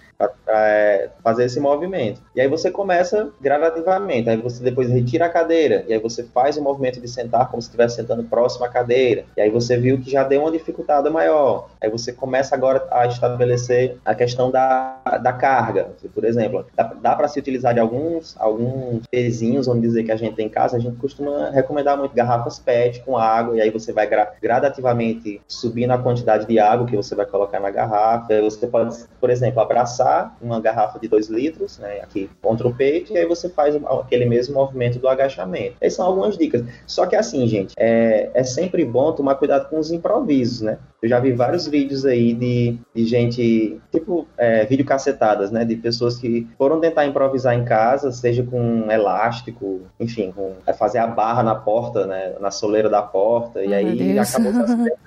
fazer 1.23 1.45
esse 1.45 1.59
movimento. 1.59 2.21
E 2.35 2.41
aí 2.41 2.47
você 2.47 2.71
começa 2.71 3.29
gradativamente, 3.41 4.29
aí 4.29 4.37
você 4.37 4.63
depois 4.63 4.89
retira 4.89 5.25
a 5.25 5.29
cadeira, 5.29 5.83
e 5.87 5.93
aí 5.93 5.99
você 5.99 6.23
faz 6.23 6.57
o 6.57 6.61
movimento 6.61 7.01
de 7.01 7.07
sentar 7.07 7.49
como 7.49 7.61
se 7.61 7.67
estivesse 7.67 7.95
sentando 7.95 8.23
próximo 8.23 8.65
à 8.65 8.69
cadeira, 8.69 9.25
e 9.35 9.41
aí 9.41 9.49
você 9.49 9.77
viu 9.77 9.99
que 9.99 10.09
já 10.09 10.23
deu 10.23 10.41
uma 10.41 10.51
dificuldade 10.51 11.09
maior. 11.09 11.69
Aí 11.81 11.89
você 11.89 12.13
começa 12.13 12.55
agora 12.55 12.87
a 12.91 13.05
estabelecer 13.05 13.97
a 14.05 14.15
questão 14.15 14.49
da, 14.51 14.99
da 15.21 15.33
carga. 15.33 15.89
Por 16.13 16.23
exemplo, 16.23 16.65
dá, 16.75 16.93
dá 17.01 17.15
para 17.15 17.27
se 17.27 17.39
utilizar 17.39 17.73
de 17.73 17.79
alguns, 17.79 18.35
alguns 18.39 19.05
pezinhos, 19.07 19.67
vamos 19.67 19.81
dizer, 19.81 20.03
que 20.03 20.11
a 20.11 20.15
gente 20.15 20.35
tem 20.35 20.47
em 20.47 20.49
casa, 20.49 20.77
a 20.77 20.79
gente 20.79 20.95
costuma 20.97 21.49
recomendar 21.49 21.97
muito 21.97 22.15
garrafas 22.15 22.59
PET 22.59 23.01
com 23.03 23.17
água, 23.17 23.57
e 23.57 23.61
aí 23.61 23.69
você 23.69 23.91
vai 23.91 24.07
gra 24.07 24.31
gradativamente 24.41 25.41
subindo 25.47 25.91
a 25.91 25.97
quantidade 25.97 26.45
de 26.45 26.59
água 26.59 26.85
que 26.85 26.95
você 26.95 27.15
vai 27.15 27.25
colocar 27.25 27.59
na 27.59 27.71
garrafa. 27.71 28.33
Aí 28.33 28.41
você 28.41 28.67
pode, 28.67 28.95
por 29.19 29.29
exemplo, 29.29 29.59
abraçar 29.59 30.04
uma 30.41 30.59
garrafa 30.59 30.99
de 30.99 31.07
2 31.07 31.27
litros, 31.27 31.79
né, 31.79 31.99
aqui 32.01 32.29
contra 32.41 32.67
o 32.67 32.73
peito, 32.73 33.13
e 33.13 33.17
aí 33.17 33.25
você 33.25 33.49
faz 33.49 33.75
aquele 33.75 34.25
mesmo 34.25 34.55
movimento 34.55 34.99
do 34.99 35.07
agachamento. 35.07 35.75
Essas 35.81 35.97
são 35.97 36.05
algumas 36.05 36.37
dicas. 36.37 36.63
Só 36.85 37.05
que 37.05 37.15
assim, 37.15 37.47
gente, 37.47 37.73
é, 37.77 38.29
é 38.33 38.43
sempre 38.43 38.83
bom 38.85 39.11
tomar 39.11 39.35
cuidado 39.35 39.69
com 39.69 39.79
os 39.79 39.91
improvisos, 39.91 40.61
né? 40.61 40.77
Eu 41.01 41.09
já 41.09 41.19
vi 41.19 41.31
vários 41.33 41.67
vídeos 41.67 42.05
aí 42.05 42.33
de, 42.33 42.79
de 42.93 43.05
gente, 43.05 43.79
tipo, 43.91 44.27
é, 44.37 44.65
vídeo 44.65 44.85
cacetadas, 44.85 45.51
né? 45.51 45.63
De 45.63 45.75
pessoas 45.75 46.17
que 46.17 46.47
foram 46.57 46.79
tentar 46.79 47.05
improvisar 47.05 47.53
em 47.53 47.63
casa, 47.63 48.11
seja 48.11 48.43
com 48.43 48.59
um 48.59 48.91
elástico, 48.91 49.81
enfim, 49.99 50.31
com, 50.31 50.53
é, 50.65 50.73
fazer 50.73 50.97
a 50.97 51.07
barra 51.07 51.43
na 51.43 51.55
porta, 51.55 52.07
né? 52.07 52.33
Na 52.39 52.49
soleira 52.49 52.89
da 52.89 53.01
porta, 53.01 53.63
e 53.63 53.73
aí 53.73 54.17
acabou 54.17 54.51
se 54.51 54.93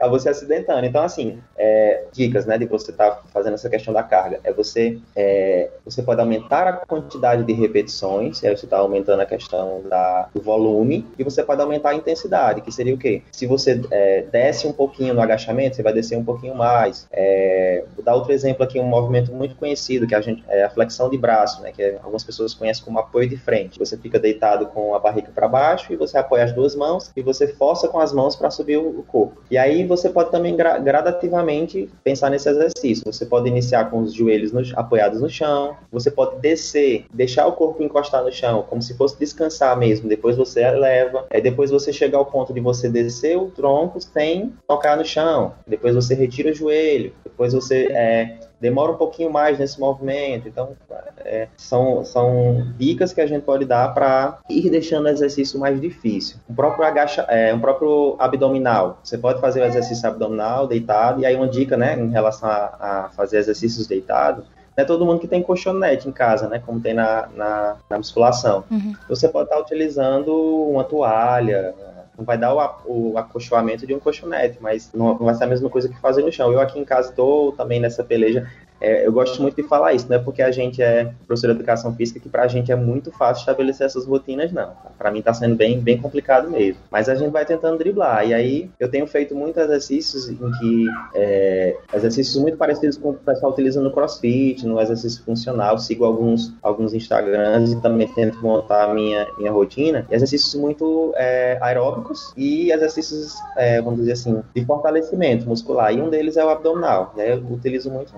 acabou 0.00 0.18
se 0.18 0.30
acidentando. 0.30 0.86
Então, 0.86 1.02
assim, 1.02 1.38
é, 1.58 2.04
dicas, 2.10 2.46
né, 2.46 2.56
de 2.56 2.64
você 2.64 2.90
estar 2.90 3.10
tá 3.10 3.22
fazendo 3.34 3.54
essa 3.54 3.68
questão 3.68 3.92
da 3.92 4.02
carga, 4.02 4.40
é 4.42 4.50
você, 4.50 4.98
é, 5.14 5.68
você 5.84 6.02
pode 6.02 6.20
aumentar 6.20 6.66
a 6.66 6.72
quantidade 6.72 7.44
de 7.44 7.52
repetições, 7.52 8.42
aí 8.42 8.56
você 8.56 8.64
está 8.64 8.78
aumentando 8.78 9.20
a 9.20 9.26
questão 9.26 9.82
da, 9.86 10.30
do 10.34 10.40
volume, 10.40 11.06
e 11.18 11.22
você 11.22 11.42
pode 11.42 11.60
aumentar 11.60 11.90
a 11.90 11.94
intensidade, 11.94 12.62
que 12.62 12.72
seria 12.72 12.94
o 12.94 12.98
quê? 12.98 13.22
Se 13.30 13.46
você 13.46 13.78
é, 13.90 14.22
desce 14.22 14.66
um 14.66 14.72
pouquinho 14.72 15.12
no 15.12 15.20
agachamento, 15.20 15.76
você 15.76 15.82
vai 15.82 15.92
descer 15.92 16.16
um 16.16 16.24
pouquinho 16.24 16.54
mais. 16.54 17.06
É, 17.12 17.84
vou 17.94 18.02
dar 18.02 18.14
outro 18.14 18.32
exemplo 18.32 18.64
aqui, 18.64 18.80
um 18.80 18.86
movimento 18.86 19.30
muito 19.32 19.54
conhecido, 19.56 20.06
que 20.06 20.14
a 20.14 20.20
gente, 20.22 20.42
é 20.48 20.64
a 20.64 20.70
flexão 20.70 21.10
de 21.10 21.18
braço, 21.18 21.60
né, 21.60 21.72
que 21.72 21.96
algumas 22.02 22.24
pessoas 22.24 22.54
conhecem 22.54 22.82
como 22.82 22.98
apoio 22.98 23.28
de 23.28 23.36
frente. 23.36 23.78
Você 23.78 23.98
fica 23.98 24.18
deitado 24.18 24.66
com 24.68 24.94
a 24.94 24.98
barriga 24.98 25.30
para 25.34 25.46
baixo, 25.46 25.92
e 25.92 25.96
você 25.96 26.16
apoia 26.16 26.44
as 26.44 26.54
duas 26.54 26.74
mãos, 26.74 27.10
e 27.14 27.20
você 27.20 27.48
força 27.48 27.86
com 27.86 28.00
as 28.00 28.14
mãos 28.14 28.34
para 28.34 28.50
subir 28.50 28.78
o, 28.78 29.04
corpo. 29.10 29.42
E 29.50 29.58
aí 29.58 29.89
você 29.90 30.08
pode 30.08 30.30
também 30.30 30.56
gra 30.56 30.78
gradativamente 30.78 31.90
pensar 32.04 32.30
nesse 32.30 32.48
exercício. 32.48 33.02
Você 33.04 33.26
pode 33.26 33.48
iniciar 33.48 33.90
com 33.90 34.00
os 34.00 34.14
joelhos 34.14 34.52
no, 34.52 34.62
apoiados 34.76 35.20
no 35.20 35.28
chão, 35.28 35.76
você 35.90 36.10
pode 36.10 36.40
descer, 36.40 37.06
deixar 37.12 37.46
o 37.46 37.52
corpo 37.52 37.82
encostar 37.82 38.22
no 38.22 38.32
chão, 38.32 38.64
como 38.68 38.80
se 38.80 38.96
fosse 38.96 39.18
descansar 39.18 39.76
mesmo. 39.76 40.08
Depois 40.08 40.36
você 40.36 40.62
eleva, 40.62 41.26
aí 41.28 41.42
depois 41.42 41.70
você 41.70 41.92
chega 41.92 42.16
ao 42.16 42.24
ponto 42.24 42.54
de 42.54 42.60
você 42.60 42.88
descer 42.88 43.36
o 43.36 43.50
tronco 43.50 44.00
sem 44.00 44.54
tocar 44.68 44.96
no 44.96 45.04
chão. 45.04 45.54
Depois 45.66 45.94
você 45.94 46.14
retira 46.14 46.50
o 46.50 46.54
joelho, 46.54 47.12
depois 47.24 47.52
você 47.52 47.88
é, 47.90 48.38
demora 48.60 48.92
um 48.92 48.96
pouquinho 48.96 49.30
mais 49.30 49.58
nesse 49.58 49.80
movimento. 49.80 50.46
Então, 50.46 50.76
é, 51.24 51.48
são, 51.56 52.04
são 52.04 52.66
dicas 52.76 53.12
que 53.12 53.20
a 53.20 53.26
gente 53.26 53.42
pode 53.42 53.64
dar 53.64 53.92
para 53.94 54.38
ir 54.48 54.68
deixando 54.70 55.06
o 55.06 55.08
exercício 55.08 55.58
mais 55.58 55.80
difícil. 55.80 56.36
O 56.48 56.54
próprio 56.54 56.84
agacha, 56.84 57.22
é, 57.22 57.54
um 57.54 57.60
próprio 57.60 58.16
abdominal. 58.18 58.98
Você 59.02 59.16
pode 59.16 59.40
fazer 59.40 59.62
o 59.62 59.64
exercício 59.64 60.08
abdominal 60.08 60.66
deitado, 60.66 61.20
e 61.20 61.26
aí 61.26 61.34
uma 61.34 61.48
dica, 61.48 61.76
né, 61.76 61.98
em 61.98 62.10
relação 62.10 62.48
a, 62.48 62.76
a 62.78 63.10
fazer 63.10 63.38
exercícios 63.38 63.86
deitados, 63.86 64.44
não 64.76 64.82
é 64.82 64.86
todo 64.86 65.04
mundo 65.04 65.20
que 65.20 65.28
tem 65.28 65.42
colchonete 65.42 66.08
em 66.08 66.12
casa, 66.12 66.48
né? 66.48 66.62
Como 66.64 66.80
tem 66.80 66.94
na, 66.94 67.28
na, 67.34 67.76
na 67.88 67.98
musculação. 67.98 68.64
Uhum. 68.70 68.94
Você 69.08 69.28
pode 69.28 69.48
estar 69.48 69.60
utilizando 69.60 70.32
uma 70.32 70.84
toalha, 70.84 71.74
não 72.20 72.24
vai 72.26 72.36
dar 72.36 72.54
o, 72.54 73.12
o 73.12 73.18
acolchoamento 73.18 73.86
de 73.86 73.94
um 73.94 73.98
colchonete, 73.98 74.58
mas 74.60 74.92
não, 74.92 75.14
não, 75.14 75.24
vai 75.24 75.34
ser 75.34 75.44
a 75.44 75.46
mesma 75.46 75.70
coisa 75.70 75.88
que 75.88 75.98
fazer 75.98 76.22
no 76.22 76.30
chão. 76.30 76.52
Eu 76.52 76.60
aqui 76.60 76.78
em 76.78 76.84
casa 76.84 77.08
estou 77.08 77.52
também 77.52 77.80
nessa 77.80 78.04
peleja 78.04 78.46
é, 78.80 79.06
eu 79.06 79.12
gosto 79.12 79.40
muito 79.42 79.56
de 79.56 79.68
falar 79.68 79.92
isso, 79.92 80.08
não 80.08 80.16
é 80.16 80.18
porque 80.18 80.42
a 80.42 80.50
gente 80.50 80.82
é 80.82 81.12
professor 81.26 81.48
de 81.48 81.56
educação 81.56 81.94
física 81.94 82.18
que 82.18 82.28
para 82.28 82.42
a 82.42 82.48
gente 82.48 82.72
é 82.72 82.76
muito 82.76 83.12
fácil 83.12 83.40
estabelecer 83.40 83.86
essas 83.86 84.06
rotinas, 84.06 84.52
não. 84.52 84.72
Para 84.98 85.10
mim 85.10 85.18
está 85.18 85.34
sendo 85.34 85.54
bem, 85.54 85.78
bem 85.80 85.98
complicado 85.98 86.50
mesmo. 86.50 86.80
Mas 86.90 87.08
a 87.08 87.14
gente 87.14 87.30
vai 87.30 87.44
tentando 87.44 87.78
driblar. 87.78 88.26
E 88.26 88.34
aí 88.34 88.70
eu 88.78 88.90
tenho 88.90 89.06
feito 89.06 89.34
muitos 89.34 89.62
exercícios 89.62 90.28
em 90.28 90.36
que 90.36 90.86
é, 91.14 91.76
exercícios 91.94 92.40
muito 92.40 92.56
parecidos 92.56 92.96
com 92.96 93.10
o 93.10 93.14
pessoal 93.14 93.52
utiliza 93.52 93.80
no 93.80 93.90
CrossFit, 93.90 94.66
no 94.66 94.80
exercício 94.80 95.22
funcional. 95.24 95.78
Sigo 95.78 96.04
alguns, 96.04 96.54
alguns 96.62 96.94
Instagrams 96.94 97.72
e 97.72 97.80
também 97.80 98.08
tento 98.08 98.38
montar 98.40 98.90
a 98.90 98.94
minha, 98.94 99.26
minha 99.38 99.52
rotina. 99.52 100.06
Exercícios 100.10 100.54
muito 100.54 101.12
é, 101.16 101.58
aeróbicos 101.60 102.32
e 102.36 102.72
exercícios, 102.72 103.34
é, 103.56 103.80
vamos 103.80 104.00
dizer 104.00 104.12
assim, 104.12 104.42
de 104.54 104.64
fortalecimento 104.64 105.46
muscular. 105.46 105.92
E 105.92 106.00
um 106.00 106.08
deles 106.08 106.36
é 106.36 106.44
o 106.44 106.48
abdominal. 106.48 107.12
E 107.16 107.20
aí 107.20 107.30
eu 107.30 107.44
utilizo 107.50 107.90
muito 107.90 108.12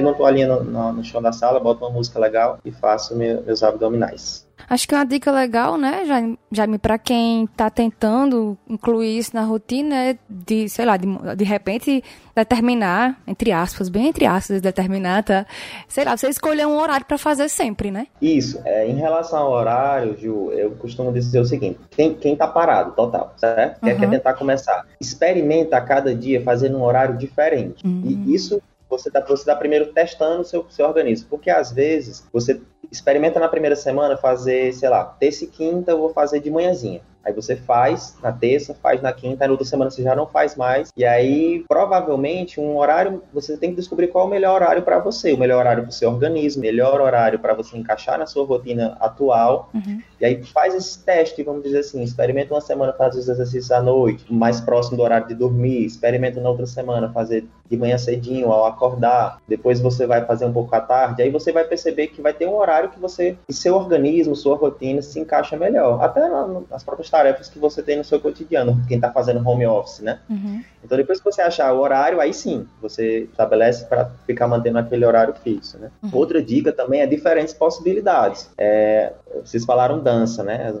estendo 0.00 0.08
uma 0.08 0.14
toalhinha 0.14 0.48
no, 0.48 0.64
no, 0.64 0.92
no, 0.94 1.04
chão 1.04 1.20
da 1.20 1.32
sala, 1.32 1.60
boto 1.60 1.84
uma 1.84 1.90
música 1.90 2.18
legal 2.18 2.58
e 2.64 2.72
faço 2.72 3.14
meu, 3.14 3.42
meus 3.42 3.62
abdominais. 3.62 4.48
Acho 4.68 4.86
que 4.86 4.94
é 4.94 4.98
uma 4.98 5.06
dica 5.06 5.32
legal, 5.32 5.76
né, 5.76 6.04
Jaime, 6.06 6.38
Jaime 6.52 6.78
para 6.78 6.98
quem 6.98 7.44
está 7.44 7.70
tentando 7.70 8.56
incluir 8.68 9.18
isso 9.18 9.34
na 9.34 9.42
rotina 9.42 9.96
é 9.96 10.16
de, 10.28 10.68
sei 10.68 10.84
lá, 10.84 10.96
de, 10.96 11.06
de 11.36 11.44
repente 11.44 12.04
determinar, 12.36 13.20
entre 13.26 13.52
aspas, 13.52 13.88
bem 13.88 14.06
entre 14.08 14.26
aspas, 14.26 14.60
determinar, 14.60 15.24
tá? 15.24 15.46
Sei 15.88 16.04
lá, 16.04 16.16
você 16.16 16.28
escolher 16.28 16.66
um 16.66 16.78
horário 16.78 17.04
para 17.04 17.18
fazer 17.18 17.48
sempre, 17.48 17.90
né? 17.90 18.06
Isso. 18.20 18.60
É, 18.64 18.86
em 18.86 18.94
relação 18.94 19.40
ao 19.40 19.52
horário, 19.52 20.16
Ju, 20.16 20.52
eu 20.52 20.70
costumo 20.72 21.12
dizer 21.12 21.40
o 21.40 21.44
seguinte: 21.44 21.78
quem, 21.90 22.14
quem 22.14 22.36
tá 22.36 22.46
parado, 22.46 22.92
total, 22.92 23.34
certo? 23.36 23.82
Uhum. 23.82 23.88
Quer, 23.88 23.98
quer 23.98 24.10
tentar 24.10 24.34
começar. 24.34 24.86
Experimenta 25.00 25.76
a 25.76 25.80
cada 25.80 26.14
dia 26.14 26.42
fazendo 26.42 26.78
um 26.78 26.82
horário 26.82 27.16
diferente. 27.16 27.84
Uhum. 27.84 28.02
E 28.04 28.34
isso 28.34 28.62
você 28.90 29.08
está 29.08 29.20
você 29.20 29.44
tá 29.44 29.56
primeiro 29.56 29.92
testando 29.92 30.42
o 30.42 30.44
seu, 30.44 30.66
seu 30.68 30.86
organismo. 30.86 31.28
Porque 31.30 31.48
às 31.48 31.72
vezes 31.72 32.26
você 32.32 32.60
experimenta 32.90 33.38
na 33.38 33.48
primeira 33.48 33.76
semana 33.76 34.16
fazer, 34.16 34.72
sei 34.74 34.88
lá, 34.88 35.04
terça 35.04 35.44
e 35.44 35.46
quinta 35.46 35.92
eu 35.92 35.98
vou 35.98 36.12
fazer 36.12 36.40
de 36.40 36.50
manhãzinha. 36.50 37.00
Aí 37.22 37.34
você 37.34 37.54
faz 37.54 38.16
na 38.22 38.32
terça, 38.32 38.74
faz 38.74 39.02
na 39.02 39.12
quinta, 39.12 39.44
aí 39.44 39.48
na 39.48 39.52
outra 39.52 39.66
semana 39.66 39.90
você 39.90 40.02
já 40.02 40.16
não 40.16 40.26
faz 40.26 40.56
mais. 40.56 40.90
E 40.96 41.04
aí, 41.04 41.62
provavelmente, 41.68 42.58
um 42.58 42.78
horário, 42.78 43.22
você 43.32 43.58
tem 43.58 43.70
que 43.70 43.76
descobrir 43.76 44.08
qual 44.08 44.24
é 44.24 44.26
o 44.26 44.30
melhor 44.30 44.54
horário 44.54 44.82
para 44.82 44.98
você, 44.98 45.32
o 45.32 45.38
melhor 45.38 45.58
horário 45.58 45.82
para 45.82 45.90
o 45.90 45.92
seu 45.92 46.10
organismo, 46.10 46.62
melhor 46.62 47.00
horário 47.00 47.38
para 47.38 47.52
você 47.52 47.76
encaixar 47.76 48.18
na 48.18 48.26
sua 48.26 48.46
rotina 48.46 48.96
atual. 49.00 49.68
Uhum. 49.74 50.00
E 50.18 50.24
aí 50.24 50.42
faz 50.44 50.74
esse 50.74 51.04
teste, 51.04 51.42
vamos 51.42 51.62
dizer 51.62 51.80
assim, 51.80 52.02
experimenta 52.02 52.54
uma 52.54 52.60
semana 52.60 52.92
fazer 52.94 53.18
os 53.18 53.28
exercícios 53.28 53.70
à 53.70 53.82
noite, 53.82 54.24
mais 54.32 54.60
próximo 54.60 54.96
do 54.96 55.02
horário 55.02 55.28
de 55.28 55.34
dormir, 55.34 55.84
experimenta 55.84 56.40
na 56.40 56.48
outra 56.48 56.66
semana 56.66 57.12
fazer 57.12 57.44
de 57.70 57.76
manhã 57.76 57.96
cedinho 57.96 58.50
ao 58.50 58.66
acordar, 58.66 59.38
depois 59.46 59.80
você 59.80 60.06
vai 60.06 60.24
fazer 60.24 60.44
um 60.44 60.52
pouco 60.52 60.74
à 60.74 60.80
tarde, 60.80 61.22
aí 61.22 61.30
você 61.30 61.52
vai 61.52 61.64
perceber 61.64 62.08
que 62.08 62.20
vai 62.20 62.34
ter 62.34 62.46
um 62.46 62.56
horário 62.56 62.90
que 62.90 62.98
você, 62.98 63.36
que 63.46 63.54
seu 63.54 63.76
organismo, 63.76 64.34
sua 64.34 64.56
rotina 64.56 65.00
se 65.00 65.20
encaixa 65.20 65.56
melhor. 65.56 66.02
Até 66.02 66.28
nas 66.68 66.82
próprias 66.82 67.08
tarefas 67.08 67.48
que 67.48 67.58
você 67.58 67.82
tem 67.82 67.96
no 67.96 68.04
seu 68.04 68.20
cotidiano, 68.20 68.82
quem 68.88 68.96
está 68.96 69.12
fazendo 69.12 69.46
home 69.48 69.66
office, 69.66 70.00
né? 70.00 70.18
Uhum. 70.28 70.62
Então 70.82 70.98
depois 70.98 71.18
que 71.18 71.24
você 71.24 71.42
achar 71.42 71.72
o 71.72 71.80
horário, 71.80 72.20
aí 72.20 72.34
sim, 72.34 72.66
você 72.80 73.28
estabelece 73.30 73.84
para 73.84 74.10
ficar 74.26 74.48
mantendo 74.48 74.78
aquele 74.78 75.04
horário 75.04 75.34
fixo, 75.34 75.78
né? 75.78 75.90
Uhum. 76.02 76.10
Outra 76.12 76.42
dica 76.42 76.72
também 76.72 77.02
é 77.02 77.06
diferentes 77.06 77.54
possibilidades. 77.54 78.50
É, 78.58 79.12
vocês 79.44 79.64
falaram 79.64 80.00
dança, 80.00 80.42
né? 80.42 80.74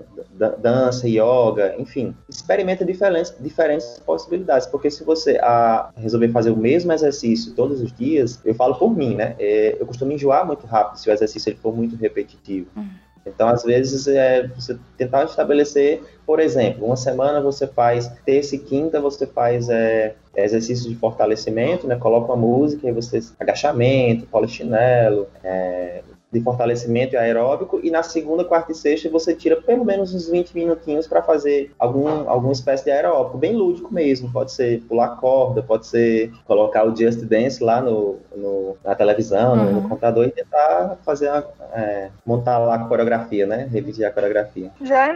Dança, 0.58 1.06
yoga, 1.06 1.74
enfim. 1.78 2.14
Experimenta 2.28 2.84
diferentes, 2.84 3.34
diferentes 3.38 4.00
possibilidades, 4.04 4.66
porque 4.66 4.90
se 4.90 5.04
você 5.04 5.38
a, 5.42 5.90
resolver 5.96 6.28
fazer 6.28 6.50
o 6.50 6.56
mesmo 6.56 6.79
exercício 6.88 7.52
todos 7.54 7.80
os 7.80 7.92
dias, 7.92 8.40
eu 8.44 8.54
falo 8.54 8.74
por 8.76 8.96
mim, 8.96 9.14
né? 9.16 9.34
É, 9.38 9.76
eu 9.78 9.86
costumo 9.86 10.12
enjoar 10.12 10.46
muito 10.46 10.66
rápido 10.66 10.98
se 10.98 11.10
o 11.10 11.12
exercício 11.12 11.50
ele 11.50 11.58
for 11.58 11.74
muito 11.74 11.96
repetitivo. 11.96 12.68
Uhum. 12.76 12.88
Então, 13.26 13.48
às 13.48 13.62
vezes, 13.62 14.06
é 14.06 14.46
você 14.48 14.78
tentar 14.96 15.24
estabelecer, 15.24 16.02
por 16.26 16.40
exemplo, 16.40 16.86
uma 16.86 16.96
semana 16.96 17.40
você 17.40 17.66
faz 17.66 18.08
terça 18.24 18.54
e 18.54 18.58
quinta, 18.58 19.00
você 19.00 19.26
faz 19.26 19.68
é, 19.68 20.14
exercício 20.34 20.88
de 20.88 20.96
fortalecimento, 20.96 21.86
né? 21.86 21.96
Coloca 21.96 22.32
uma 22.32 22.36
música 22.36 22.88
e 22.88 22.92
você 22.92 23.20
agachamento, 23.38 24.26
polichinelo, 24.26 25.28
é, 25.44 26.02
de 26.32 26.40
fortalecimento 26.40 27.14
e 27.14 27.16
aeróbico, 27.16 27.80
e 27.82 27.90
na 27.90 28.02
segunda, 28.02 28.44
quarta 28.44 28.72
e 28.72 28.74
sexta 28.74 29.08
você 29.08 29.34
tira 29.34 29.60
pelo 29.60 29.84
menos 29.84 30.14
uns 30.14 30.28
20 30.28 30.54
minutinhos 30.54 31.06
para 31.06 31.22
fazer 31.22 31.72
algum, 31.78 32.28
alguma 32.28 32.52
espécie 32.52 32.84
de 32.84 32.90
aeróbico, 32.90 33.38
bem 33.38 33.54
lúdico 33.54 33.92
mesmo. 33.92 34.32
Pode 34.32 34.52
ser 34.52 34.82
pular 34.82 35.16
corda, 35.16 35.62
pode 35.62 35.86
ser 35.86 36.32
colocar 36.46 36.84
o 36.84 36.96
Just 36.96 37.24
Dance 37.24 37.62
lá 37.62 37.80
no, 37.80 38.18
no 38.34 38.76
na 38.84 38.94
televisão, 38.94 39.54
uhum. 39.54 39.64
no, 39.64 39.72
no, 39.72 39.88
computador 39.88 40.26
e 40.26 40.30
tentar 40.30 40.98
fazer 41.04 41.30
é, 41.72 42.10
montar 42.24 42.58
lá 42.58 42.76
a 42.76 42.84
coreografia, 42.84 43.46
né? 43.46 43.68
Revisar 43.70 44.10
a 44.10 44.12
coreografia. 44.12 44.70
Já 44.80 45.14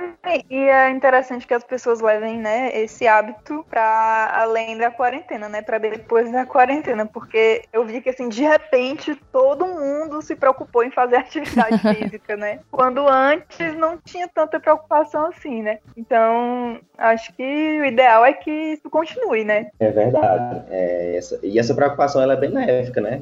e 0.51 0.57
é 0.57 0.91
interessante 0.91 1.47
que 1.47 1.55
as 1.55 1.65
pessoas 1.65 2.01
levem, 2.01 2.39
né, 2.39 2.71
esse 2.81 3.07
hábito 3.07 3.65
para 3.69 4.33
além 4.35 4.77
da 4.77 4.91
quarentena, 4.91 5.49
né, 5.49 5.63
para 5.63 5.79
depois 5.79 6.31
da 6.33 6.45
quarentena, 6.45 7.07
porque 7.07 7.63
eu 7.73 7.85
vi 7.85 8.01
que 8.01 8.11
assim, 8.11 8.29
de 8.29 8.43
repente 8.43 9.15
todo 9.31 9.67
mundo 9.67 10.21
se 10.23 10.35
preocupou 10.35 10.83
em 10.83 10.91
fazer 10.91 11.04
fazer 11.05 11.17
atividade 11.17 11.79
física, 11.95 12.37
né? 12.37 12.61
Quando 12.71 13.07
antes 13.09 13.77
não 13.77 13.99
tinha 13.99 14.29
tanta 14.29 14.59
preocupação 14.59 15.27
assim, 15.27 15.63
né? 15.63 15.79
Então, 15.97 16.81
acho 16.97 17.33
que 17.35 17.81
o 17.81 17.85
ideal 17.85 18.25
é 18.25 18.33
que 18.33 18.51
isso 18.51 18.89
continue, 18.91 19.45
né? 19.45 19.69
É 19.79 19.91
verdade. 19.91 20.63
É, 20.71 21.17
essa, 21.17 21.39
e 21.43 21.59
essa 21.59 21.75
preocupação 21.75 22.23
ela 22.23 22.33
é 22.33 22.37
benéfica, 22.37 23.01
né? 23.01 23.21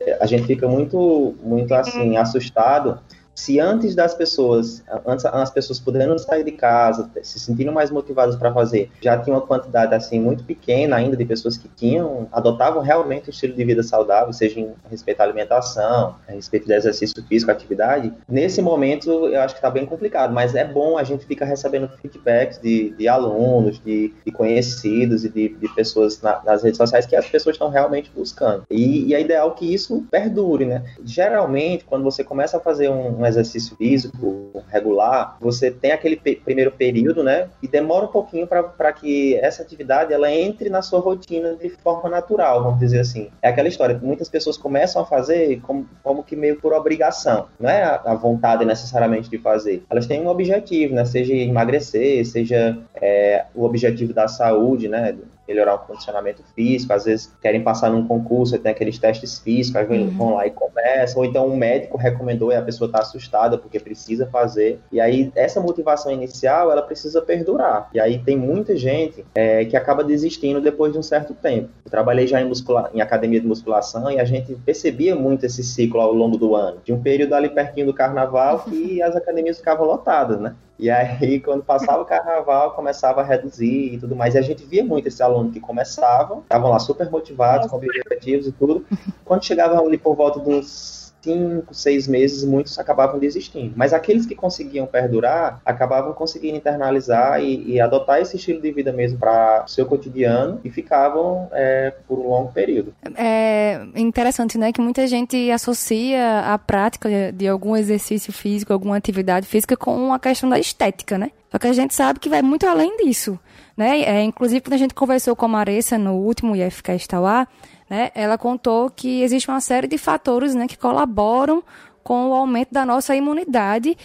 É, 0.00 0.18
a 0.20 0.26
gente 0.26 0.46
fica 0.46 0.68
muito, 0.68 1.34
muito 1.42 1.72
assim, 1.74 2.16
assustado 2.16 3.00
se 3.34 3.58
antes 3.58 3.94
das 3.94 4.14
pessoas, 4.14 4.84
antes 5.06 5.24
as 5.24 5.50
pessoas 5.50 5.80
podendo 5.80 6.18
sair 6.18 6.44
de 6.44 6.52
casa, 6.52 7.10
se 7.22 7.40
sentindo 7.40 7.72
mais 7.72 7.90
motivadas 7.90 8.36
para 8.36 8.52
fazer, 8.52 8.90
já 9.00 9.18
tinha 9.18 9.34
uma 9.34 9.42
quantidade 9.42 9.94
assim 9.94 10.20
muito 10.20 10.44
pequena 10.44 10.96
ainda 10.96 11.16
de 11.16 11.24
pessoas 11.24 11.56
que 11.56 11.68
tinham, 11.68 12.28
adotavam 12.30 12.82
realmente 12.82 13.28
um 13.28 13.30
estilo 13.30 13.54
de 13.54 13.64
vida 13.64 13.82
saudável, 13.82 14.32
seja 14.32 14.60
em 14.60 14.72
respeito 14.90 15.20
à 15.20 15.24
alimentação, 15.24 16.16
a 16.28 16.32
respeito 16.32 16.66
do 16.66 16.72
exercício 16.72 17.22
físico, 17.26 17.50
atividade. 17.50 18.12
Nesse 18.28 18.60
momento 18.60 19.10
eu 19.28 19.40
acho 19.40 19.54
que 19.54 19.58
está 19.58 19.70
bem 19.70 19.86
complicado, 19.86 20.32
mas 20.32 20.54
é 20.54 20.64
bom 20.64 20.98
a 20.98 21.04
gente 21.04 21.24
ficar 21.24 21.46
recebendo 21.46 21.88
feedbacks 22.00 22.58
de, 22.58 22.90
de 22.90 23.08
alunos, 23.08 23.80
de, 23.80 24.12
de, 24.24 24.32
conhecidos 24.32 25.24
e 25.24 25.28
de, 25.28 25.48
de 25.48 25.68
pessoas 25.74 26.20
na, 26.20 26.42
nas 26.44 26.62
redes 26.62 26.76
sociais 26.76 27.06
que 27.06 27.16
as 27.16 27.26
pessoas 27.26 27.54
estão 27.54 27.70
realmente 27.70 28.10
buscando. 28.14 28.64
E, 28.70 29.06
e 29.06 29.14
é 29.14 29.20
ideal 29.20 29.52
que 29.54 29.72
isso 29.72 30.06
perdure, 30.10 30.66
né? 30.66 30.82
Geralmente, 31.04 31.84
quando 31.84 32.02
você 32.02 32.22
começa 32.22 32.56
a 32.56 32.60
fazer 32.60 32.90
um 32.90 33.21
um 33.22 33.26
exercício 33.26 33.76
físico 33.76 34.62
regular, 34.68 35.36
você 35.40 35.70
tem 35.70 35.92
aquele 35.92 36.16
primeiro 36.16 36.72
período, 36.72 37.22
né? 37.22 37.48
E 37.62 37.68
demora 37.68 38.04
um 38.04 38.08
pouquinho 38.08 38.46
para 38.46 38.92
que 38.92 39.36
essa 39.36 39.62
atividade 39.62 40.12
ela 40.12 40.30
entre 40.30 40.68
na 40.68 40.82
sua 40.82 41.00
rotina 41.00 41.54
de 41.54 41.68
forma 41.70 42.08
natural, 42.08 42.62
vamos 42.62 42.80
dizer 42.80 43.00
assim. 43.00 43.28
É 43.40 43.48
aquela 43.48 43.68
história, 43.68 43.98
muitas 44.02 44.28
pessoas 44.28 44.56
começam 44.56 45.02
a 45.02 45.06
fazer 45.06 45.60
como, 45.60 45.86
como 46.02 46.22
que 46.22 46.36
meio 46.36 46.60
por 46.60 46.72
obrigação, 46.72 47.46
não 47.58 47.70
é 47.70 47.82
a, 47.82 48.02
a 48.04 48.14
vontade 48.14 48.64
necessariamente 48.64 49.30
de 49.30 49.38
fazer. 49.38 49.84
Elas 49.88 50.06
têm 50.06 50.20
um 50.20 50.28
objetivo, 50.28 50.94
né? 50.94 51.04
Seja 51.04 51.34
emagrecer, 51.34 52.24
seja 52.26 52.78
é, 53.00 53.44
o 53.54 53.64
objetivo 53.64 54.12
da 54.12 54.28
saúde, 54.28 54.88
né? 54.88 55.14
Melhorar 55.52 55.74
o 55.74 55.78
condicionamento 55.80 56.42
físico, 56.54 56.92
às 56.92 57.04
vezes 57.04 57.32
querem 57.40 57.62
passar 57.62 57.90
num 57.90 58.06
concurso, 58.06 58.58
tem 58.58 58.72
aqueles 58.72 58.98
testes 58.98 59.38
físicos, 59.38 59.76
aí 59.76 60.02
uhum. 60.02 60.10
vão 60.10 60.34
lá 60.34 60.46
e 60.46 60.50
começam, 60.50 61.20
ou 61.20 61.24
então 61.24 61.46
um 61.46 61.56
médico 61.56 61.98
recomendou 61.98 62.50
e 62.50 62.56
a 62.56 62.62
pessoa 62.62 62.86
está 62.86 63.00
assustada 63.00 63.58
porque 63.58 63.78
precisa 63.78 64.26
fazer. 64.26 64.80
E 64.90 65.00
aí 65.00 65.30
essa 65.34 65.60
motivação 65.60 66.10
inicial, 66.10 66.72
ela 66.72 66.82
precisa 66.82 67.20
perdurar. 67.20 67.90
E 67.92 68.00
aí 68.00 68.18
tem 68.18 68.36
muita 68.36 68.76
gente 68.76 69.24
é, 69.34 69.64
que 69.64 69.76
acaba 69.76 70.02
desistindo 70.02 70.60
depois 70.60 70.92
de 70.92 70.98
um 70.98 71.02
certo 71.02 71.34
tempo. 71.34 71.68
Eu 71.84 71.90
trabalhei 71.90 72.26
já 72.26 72.40
em, 72.40 72.44
muscula 72.44 72.90
em 72.94 73.00
academia 73.00 73.40
de 73.40 73.46
musculação 73.46 74.10
e 74.10 74.18
a 74.18 74.24
gente 74.24 74.54
percebia 74.64 75.14
muito 75.14 75.44
esse 75.44 75.62
ciclo 75.62 76.00
ao 76.00 76.12
longo 76.12 76.36
do 76.36 76.56
ano. 76.56 76.78
De 76.84 76.92
um 76.92 77.02
período 77.02 77.34
ali 77.34 77.50
pertinho 77.50 77.86
do 77.86 77.94
carnaval 77.94 78.60
que 78.60 79.02
as 79.02 79.14
academias 79.14 79.58
ficavam 79.58 79.86
lotadas, 79.86 80.40
né? 80.40 80.54
E 80.78 80.90
aí, 80.90 81.38
quando 81.40 81.62
passava 81.62 82.02
o 82.02 82.04
carnaval, 82.04 82.72
começava 82.72 83.20
a 83.20 83.24
reduzir 83.24 83.94
e 83.94 83.98
tudo 83.98 84.16
mais. 84.16 84.34
E 84.34 84.38
a 84.38 84.42
gente 84.42 84.64
via 84.64 84.84
muito 84.84 85.08
esse 85.08 85.22
aluno 85.22 85.50
que 85.50 85.60
começavam, 85.60 86.40
estavam 86.40 86.70
lá 86.70 86.78
super 86.78 87.10
motivados, 87.10 87.70
com 87.70 87.76
objetivos 87.76 88.46
e 88.46 88.52
tudo. 88.52 88.84
Quando 89.24 89.44
chegavam 89.44 89.86
ali 89.86 89.98
por 89.98 90.14
volta 90.16 90.40
dos 90.40 91.01
cinco, 91.22 91.72
seis 91.74 92.08
meses, 92.08 92.44
muitos 92.44 92.78
acabavam 92.78 93.18
desistindo. 93.18 93.72
Mas 93.76 93.92
aqueles 93.92 94.26
que 94.26 94.34
conseguiam 94.34 94.86
perdurar, 94.86 95.60
acabavam 95.64 96.12
conseguindo 96.12 96.56
internalizar 96.56 97.40
e, 97.42 97.72
e 97.72 97.80
adotar 97.80 98.20
esse 98.20 98.36
estilo 98.36 98.60
de 98.60 98.72
vida 98.72 98.92
mesmo 98.92 99.18
para 99.18 99.64
o 99.64 99.68
seu 99.68 99.86
cotidiano 99.86 100.60
e 100.64 100.70
ficavam 100.70 101.48
é, 101.52 101.92
por 102.06 102.18
um 102.18 102.28
longo 102.28 102.52
período. 102.52 102.92
É 103.16 103.80
interessante, 103.94 104.58
né, 104.58 104.72
que 104.72 104.80
muita 104.80 105.06
gente 105.06 105.50
associa 105.50 106.40
a 106.40 106.58
prática 106.58 107.08
de 107.32 107.46
algum 107.46 107.76
exercício 107.76 108.32
físico, 108.32 108.72
alguma 108.72 108.96
atividade 108.96 109.46
física 109.46 109.76
com 109.76 110.12
a 110.12 110.18
questão 110.18 110.48
da 110.48 110.58
estética, 110.58 111.16
né? 111.16 111.30
Só 111.50 111.58
que 111.58 111.66
a 111.66 111.72
gente 111.72 111.94
sabe 111.94 112.18
que 112.18 112.30
vai 112.30 112.40
muito 112.40 112.66
além 112.66 112.96
disso, 112.96 113.38
né? 113.76 114.00
É, 114.00 114.22
inclusive, 114.22 114.62
quando 114.62 114.72
a 114.72 114.78
gente 114.78 114.94
conversou 114.94 115.36
com 115.36 115.44
a 115.44 115.48
Maressa 115.48 115.98
no 115.98 116.14
último 116.14 116.56
IFCast 116.56 117.06
Tauá, 117.06 117.46
né, 117.92 118.10
ela 118.14 118.38
contou 118.38 118.88
que 118.88 119.20
existe 119.20 119.50
uma 119.50 119.60
série 119.60 119.86
de 119.86 119.98
fatores 119.98 120.54
né, 120.54 120.66
que 120.66 120.78
colaboram 120.78 121.62
com 122.02 122.30
o 122.30 122.32
aumento 122.32 122.72
da 122.72 122.86
nossa 122.86 123.14
imunidade 123.14 123.98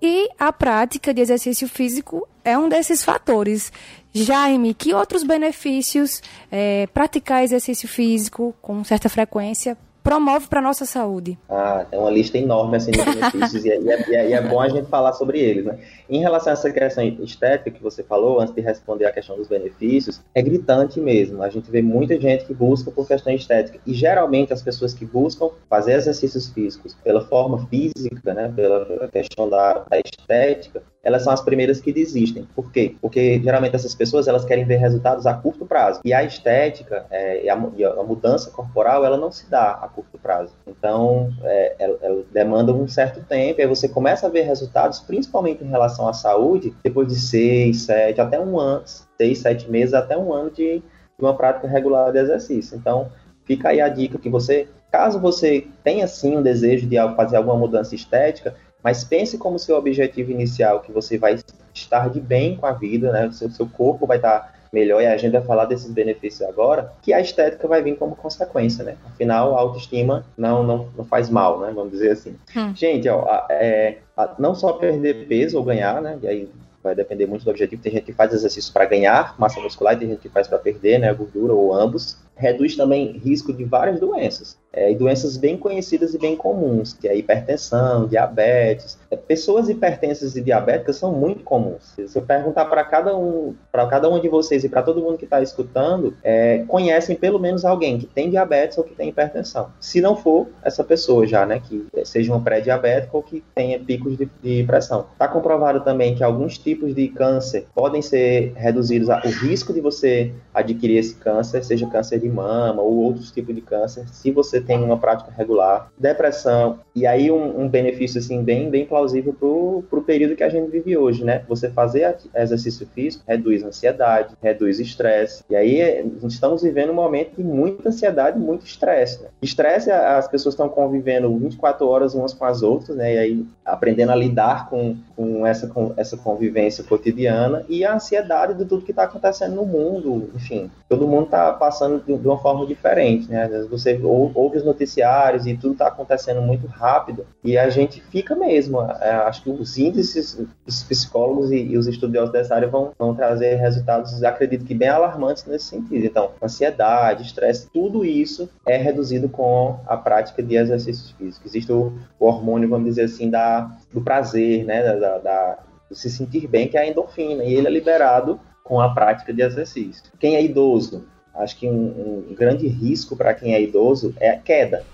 e 0.00 0.28
a 0.38 0.52
prática 0.52 1.12
de 1.12 1.22
exercício 1.22 1.66
físico 1.66 2.28
é 2.44 2.56
um 2.56 2.68
desses 2.68 3.02
fatores. 3.02 3.72
Jaime, 4.14 4.72
que 4.72 4.94
outros 4.94 5.24
benefícios 5.24 6.22
é, 6.52 6.86
praticar 6.94 7.42
exercício 7.42 7.88
físico 7.88 8.54
com 8.62 8.84
certa 8.84 9.08
frequência 9.08 9.76
promove 10.02 10.48
para 10.48 10.60
nossa 10.60 10.84
saúde? 10.84 11.38
Ah, 11.48 11.86
é 11.90 11.98
uma 11.98 12.10
lista 12.10 12.36
enorme 12.36 12.76
assim, 12.76 12.90
de 12.90 13.02
benefícios 13.02 13.64
e, 13.64 13.70
é, 13.70 13.80
e, 13.80 13.90
é, 13.90 14.30
e, 14.30 14.32
é, 14.32 14.40
bom 14.40 14.60
a 14.60 14.68
gente 14.68 14.88
falar 14.88 15.12
sobre 15.12 15.38
eles. 15.38 15.64
Né? 15.64 15.78
Em 16.08 16.20
relação 16.20 16.52
a 16.52 16.54
essa 16.54 16.70
questão 16.70 17.04
estética 17.04 17.70
que 17.70 17.82
você 17.82 18.02
falou, 18.02 18.40
antes 18.40 18.54
de 18.54 18.60
responder 18.60 19.06
a 19.06 19.12
questão 19.12 19.36
dos 19.36 19.48
benefícios, 19.48 20.20
é 20.34 20.42
gritante 20.42 21.00
mesmo. 21.00 21.42
A 21.42 21.48
gente 21.48 21.70
vê 21.70 21.80
muita 21.82 22.20
gente 22.20 22.44
que 22.44 22.54
busca 22.54 22.90
por 22.90 23.06
questão 23.06 23.32
estética. 23.32 23.78
E 23.86 23.94
geralmente 23.94 24.52
as 24.52 24.62
pessoas 24.62 24.92
que 24.92 25.04
buscam 25.04 25.50
fazer 25.68 25.92
exercícios 25.92 26.48
físicos 26.48 26.94
pela 27.02 27.20
forma 27.22 27.66
física, 27.68 28.34
né, 28.34 28.52
pela 28.54 29.08
questão 29.08 29.48
da, 29.48 29.84
da 29.88 29.98
estética, 29.98 30.82
elas 31.02 31.22
são 31.22 31.32
as 31.32 31.40
primeiras 31.40 31.80
que 31.80 31.92
desistem. 31.92 32.46
Por 32.54 32.70
quê? 32.70 32.94
Porque 33.00 33.40
geralmente 33.42 33.74
essas 33.74 33.94
pessoas 33.94 34.28
elas 34.28 34.44
querem 34.44 34.64
ver 34.64 34.76
resultados 34.76 35.26
a 35.26 35.34
curto 35.34 35.66
prazo. 35.66 36.00
E 36.04 36.14
a 36.14 36.22
estética 36.22 37.06
é, 37.10 37.44
e, 37.44 37.50
a, 37.50 37.70
e, 37.76 37.84
a, 37.84 38.02
mudança 38.02 38.50
corporal 38.50 39.04
ela 39.04 39.16
não 39.16 39.32
se 39.32 39.50
dá 39.50 39.72
a 39.72 39.88
curto 39.88 40.16
prazo. 40.18 40.52
Então 40.66 41.30
é, 41.42 41.74
ela, 41.78 41.98
ela, 42.00 42.24
demanda 42.32 42.72
um 42.72 42.86
certo 42.86 43.20
tempo 43.24 43.60
e 43.60 43.62
aí 43.62 43.68
você 43.68 43.88
começa 43.88 44.26
a 44.26 44.30
ver 44.30 44.42
resultados, 44.42 45.00
principalmente 45.00 45.64
em 45.64 45.68
relação 45.68 46.06
à 46.06 46.12
saúde, 46.12 46.72
depois 46.84 47.08
de 47.08 47.18
seis, 47.18 47.82
sete, 47.82 48.20
até 48.20 48.38
um 48.38 48.58
ano, 48.58 48.84
seis, 49.18 49.38
sete 49.40 49.68
meses, 49.70 49.94
até 49.94 50.16
um 50.16 50.32
ano 50.32 50.50
de, 50.50 50.78
de 50.78 50.84
uma 51.20 51.36
prática 51.36 51.66
regular 51.66 52.12
de 52.12 52.18
exercício. 52.18 52.76
Então 52.76 53.10
fica 53.44 53.70
aí 53.70 53.80
a 53.80 53.88
dica 53.88 54.18
que 54.18 54.30
você 54.30 54.68
Caso 54.92 55.18
você 55.18 55.66
tenha 55.82 56.06
sim 56.06 56.36
um 56.36 56.42
desejo 56.42 56.86
de 56.86 56.96
fazer 57.16 57.38
alguma 57.38 57.56
mudança 57.56 57.94
estética, 57.94 58.54
mas 58.82 59.04
pense 59.04 59.38
como 59.38 59.58
seu 59.58 59.76
objetivo 59.76 60.30
inicial, 60.30 60.80
que 60.80 60.92
você 60.92 61.18
vai 61.18 61.38
estar 61.74 62.08
de 62.08 62.20
bem 62.20 62.56
com 62.56 62.66
a 62.66 62.72
vida, 62.72 63.12
né? 63.12 63.26
O 63.26 63.32
seu, 63.32 63.50
seu 63.50 63.66
corpo 63.66 64.06
vai 64.06 64.18
estar 64.18 64.52
melhor, 64.72 65.02
e 65.02 65.06
a 65.06 65.16
gente 65.18 65.32
vai 65.32 65.42
falar 65.42 65.66
desses 65.66 65.90
benefícios 65.90 66.48
agora, 66.48 66.92
que 67.02 67.12
a 67.12 67.20
estética 67.20 67.68
vai 67.68 67.82
vir 67.82 67.96
como 67.96 68.16
consequência, 68.16 68.82
né? 68.82 68.96
Afinal, 69.06 69.54
a 69.54 69.60
autoestima 69.60 70.24
não, 70.36 70.62
não, 70.62 70.88
não 70.96 71.04
faz 71.04 71.28
mal, 71.28 71.60
né? 71.60 71.70
Vamos 71.74 71.92
dizer 71.92 72.12
assim. 72.12 72.36
Hum. 72.56 72.74
Gente, 72.74 73.08
ó, 73.08 73.22
a, 73.28 73.46
é, 73.50 73.98
a, 74.16 74.34
não 74.38 74.54
só 74.54 74.72
perder 74.72 75.26
peso 75.28 75.58
ou 75.58 75.64
ganhar, 75.64 76.00
né? 76.00 76.18
E 76.22 76.26
aí 76.26 76.50
vai 76.82 76.94
depender 76.94 77.26
muito 77.26 77.44
do 77.44 77.50
objetivo. 77.50 77.82
Tem 77.82 77.92
gente 77.92 78.06
que 78.06 78.12
faz 78.12 78.32
exercício 78.32 78.72
para 78.72 78.86
ganhar 78.86 79.34
massa 79.38 79.60
muscular 79.60 79.94
e 79.94 79.98
tem 79.98 80.08
gente 80.08 80.20
que 80.20 80.28
faz 80.28 80.48
para 80.48 80.58
perder, 80.58 80.98
né? 80.98 81.12
Gordura 81.12 81.52
ou 81.52 81.74
ambos. 81.74 82.18
Reduz 82.42 82.74
também 82.74 83.12
risco 83.12 83.52
de 83.52 83.64
várias 83.64 84.00
doenças 84.00 84.58
é, 84.72 84.90
e 84.90 84.94
doenças 84.94 85.36
bem 85.36 85.56
conhecidas 85.56 86.14
e 86.14 86.18
bem 86.18 86.34
comuns, 86.34 86.94
que 86.94 87.06
é 87.06 87.16
hipertensão, 87.16 88.06
diabetes. 88.06 88.98
É, 89.10 89.16
pessoas 89.16 89.68
hipertensas 89.68 90.34
e 90.34 90.40
diabéticas 90.40 90.96
são 90.96 91.12
muito 91.12 91.44
comuns. 91.44 91.94
Se 92.06 92.16
eu 92.16 92.22
perguntar 92.22 92.64
para 92.64 92.82
cada 92.84 93.16
um, 93.16 93.54
para 93.70 93.86
cada 93.86 94.08
um 94.08 94.18
de 94.18 94.28
vocês 94.28 94.64
e 94.64 94.68
para 94.68 94.82
todo 94.82 95.02
mundo 95.02 95.18
que 95.18 95.24
está 95.24 95.42
escutando, 95.42 96.16
é, 96.22 96.64
conhecem 96.66 97.14
pelo 97.14 97.38
menos 97.38 97.64
alguém 97.64 97.98
que 97.98 98.06
tem 98.06 98.30
diabetes 98.30 98.78
ou 98.78 98.84
que 98.84 98.94
tem 98.94 99.10
hipertensão. 99.10 99.70
Se 99.78 100.00
não 100.00 100.16
for 100.16 100.48
essa 100.62 100.82
pessoa 100.82 101.26
já, 101.26 101.44
né, 101.44 101.60
que 101.60 101.86
seja 102.04 102.32
uma 102.32 102.40
pré-diabética 102.40 103.16
ou 103.16 103.22
que 103.22 103.44
tenha 103.54 103.78
picos 103.78 104.16
de, 104.16 104.28
de 104.42 104.64
pressão. 104.64 105.06
Está 105.12 105.28
comprovado 105.28 105.80
também 105.80 106.14
que 106.14 106.24
alguns 106.24 106.56
tipos 106.56 106.94
de 106.94 107.08
câncer 107.08 107.66
podem 107.74 108.00
ser 108.00 108.52
reduzidos, 108.54 109.08
o 109.08 109.28
risco 109.28 109.72
de 109.72 109.80
você 109.80 110.32
adquirir 110.54 110.98
esse 110.98 111.14
câncer, 111.16 111.62
seja 111.64 111.86
câncer 111.86 112.18
de 112.18 112.28
mama 112.32 112.82
ou 112.82 112.96
outros 112.96 113.30
tipos 113.30 113.54
de 113.54 113.60
câncer, 113.60 114.06
se 114.08 114.30
você 114.30 114.60
tem 114.60 114.82
uma 114.82 114.98
prática 114.98 115.32
regular, 115.36 115.90
depressão, 115.98 116.80
e 116.94 117.06
aí 117.06 117.30
um, 117.30 117.62
um 117.62 117.68
benefício 117.68 118.18
assim 118.18 118.42
bem, 118.42 118.70
bem 118.70 118.86
plausível 118.86 119.32
para 119.32 119.98
o 119.98 120.04
período 120.04 120.36
que 120.36 120.42
a 120.42 120.48
gente 120.48 120.70
vive 120.70 120.96
hoje, 120.96 121.24
né? 121.24 121.44
Você 121.48 121.70
fazer 121.70 122.16
exercício 122.34 122.86
físico 122.94 123.24
reduz 123.26 123.62
ansiedade, 123.62 124.34
reduz 124.42 124.80
estresse, 124.80 125.44
e 125.48 125.56
aí 125.56 125.80
estamos 126.24 126.62
vivendo 126.62 126.90
um 126.90 126.94
momento 126.94 127.36
de 127.36 127.44
muita 127.44 127.88
ansiedade, 127.88 128.38
muito 128.38 128.66
estresse. 128.66 129.22
Né? 129.22 129.28
Estresse, 129.40 129.90
as 129.90 130.28
pessoas 130.28 130.54
estão 130.54 130.68
convivendo 130.68 131.34
24 131.38 131.86
horas 131.86 132.14
umas 132.14 132.32
com 132.32 132.44
as 132.44 132.62
outras, 132.62 132.96
né? 132.96 133.14
E 133.14 133.18
aí 133.18 133.46
aprendendo 133.64 134.12
a 134.12 134.16
lidar 134.16 134.68
com, 134.68 134.96
com, 135.16 135.46
essa, 135.46 135.66
com 135.66 135.92
essa 135.96 136.16
convivência 136.16 136.84
cotidiana 136.84 137.64
e 137.68 137.84
a 137.84 137.94
ansiedade 137.94 138.54
de 138.54 138.64
tudo 138.64 138.84
que 138.84 138.90
está 138.92 139.04
acontecendo 139.04 139.54
no 139.54 139.64
mundo, 139.64 140.30
enfim, 140.34 140.70
todo 140.88 141.06
mundo 141.06 141.24
está 141.24 141.52
passando 141.52 142.00
de, 142.18 142.26
uma 142.26 142.38
forma 142.38 142.66
diferente, 142.66 143.30
né? 143.30 143.44
Às 143.44 143.50
vezes 143.50 143.68
você 143.68 143.98
ou, 144.02 144.30
ouve 144.34 144.58
os 144.58 144.64
noticiários 144.64 145.46
e 145.46 145.56
tudo 145.56 145.72
está 145.72 145.88
acontecendo 145.88 146.40
muito 146.42 146.66
rápido 146.66 147.26
e 147.42 147.56
a 147.58 147.68
gente 147.70 148.00
fica 148.00 148.34
mesmo. 148.34 148.80
É, 148.82 149.10
acho 149.26 149.42
que 149.42 149.50
os 149.50 149.78
índices, 149.78 150.40
os 150.66 150.82
psicólogos 150.82 151.50
e, 151.50 151.56
e, 151.56 151.78
os 151.78 151.86
estudiosos 151.86 152.32
dessa 152.32 152.54
área 152.54 152.68
vão, 152.68 152.92
vão 152.98 153.14
trazer 153.14 153.56
resultados, 153.56 154.22
acredito 154.22 154.64
que 154.64 154.74
bem 154.74 154.88
alarmantes 154.88 155.44
nesse 155.44 155.66
sentido. 155.66 156.04
Então, 156.04 156.30
ansiedade, 156.42 157.22
estresse, 157.22 157.68
tudo 157.72 158.04
isso 158.04 158.48
é 158.66 158.76
reduzido 158.76 159.28
com 159.28 159.78
a 159.86 159.96
prática 159.96 160.42
de 160.42 160.56
exercícios 160.56 161.10
físicos. 161.12 161.46
Existe 161.46 161.72
o, 161.72 161.92
o 162.18 162.26
hormônio, 162.26 162.68
vamos 162.68 162.86
dizer 162.86 163.04
assim, 163.04 163.30
da, 163.30 163.70
do 163.92 164.00
prazer, 164.00 164.64
né, 164.64 164.82
da, 164.82 165.18
da, 165.18 165.58
do 165.88 165.94
se 165.94 166.10
sentir 166.10 166.46
bem, 166.46 166.68
que 166.68 166.76
é 166.76 166.80
a 166.80 166.86
endorfina, 166.86 167.44
e 167.44 167.54
ele 167.54 167.66
é 167.66 167.70
liberado 167.70 168.40
com 168.64 168.80
a 168.80 168.94
prática 168.94 169.32
de 169.32 169.42
exercício. 169.42 170.04
Quem 170.18 170.36
é 170.36 170.42
idoso 170.42 171.04
acho 171.34 171.56
que 171.58 171.68
um, 171.68 172.26
um 172.30 172.34
grande 172.34 172.66
risco 172.66 173.16
para 173.16 173.34
quem 173.34 173.54
é 173.54 173.62
idoso 173.62 174.14
é 174.20 174.30
a 174.30 174.38
queda. 174.38 174.84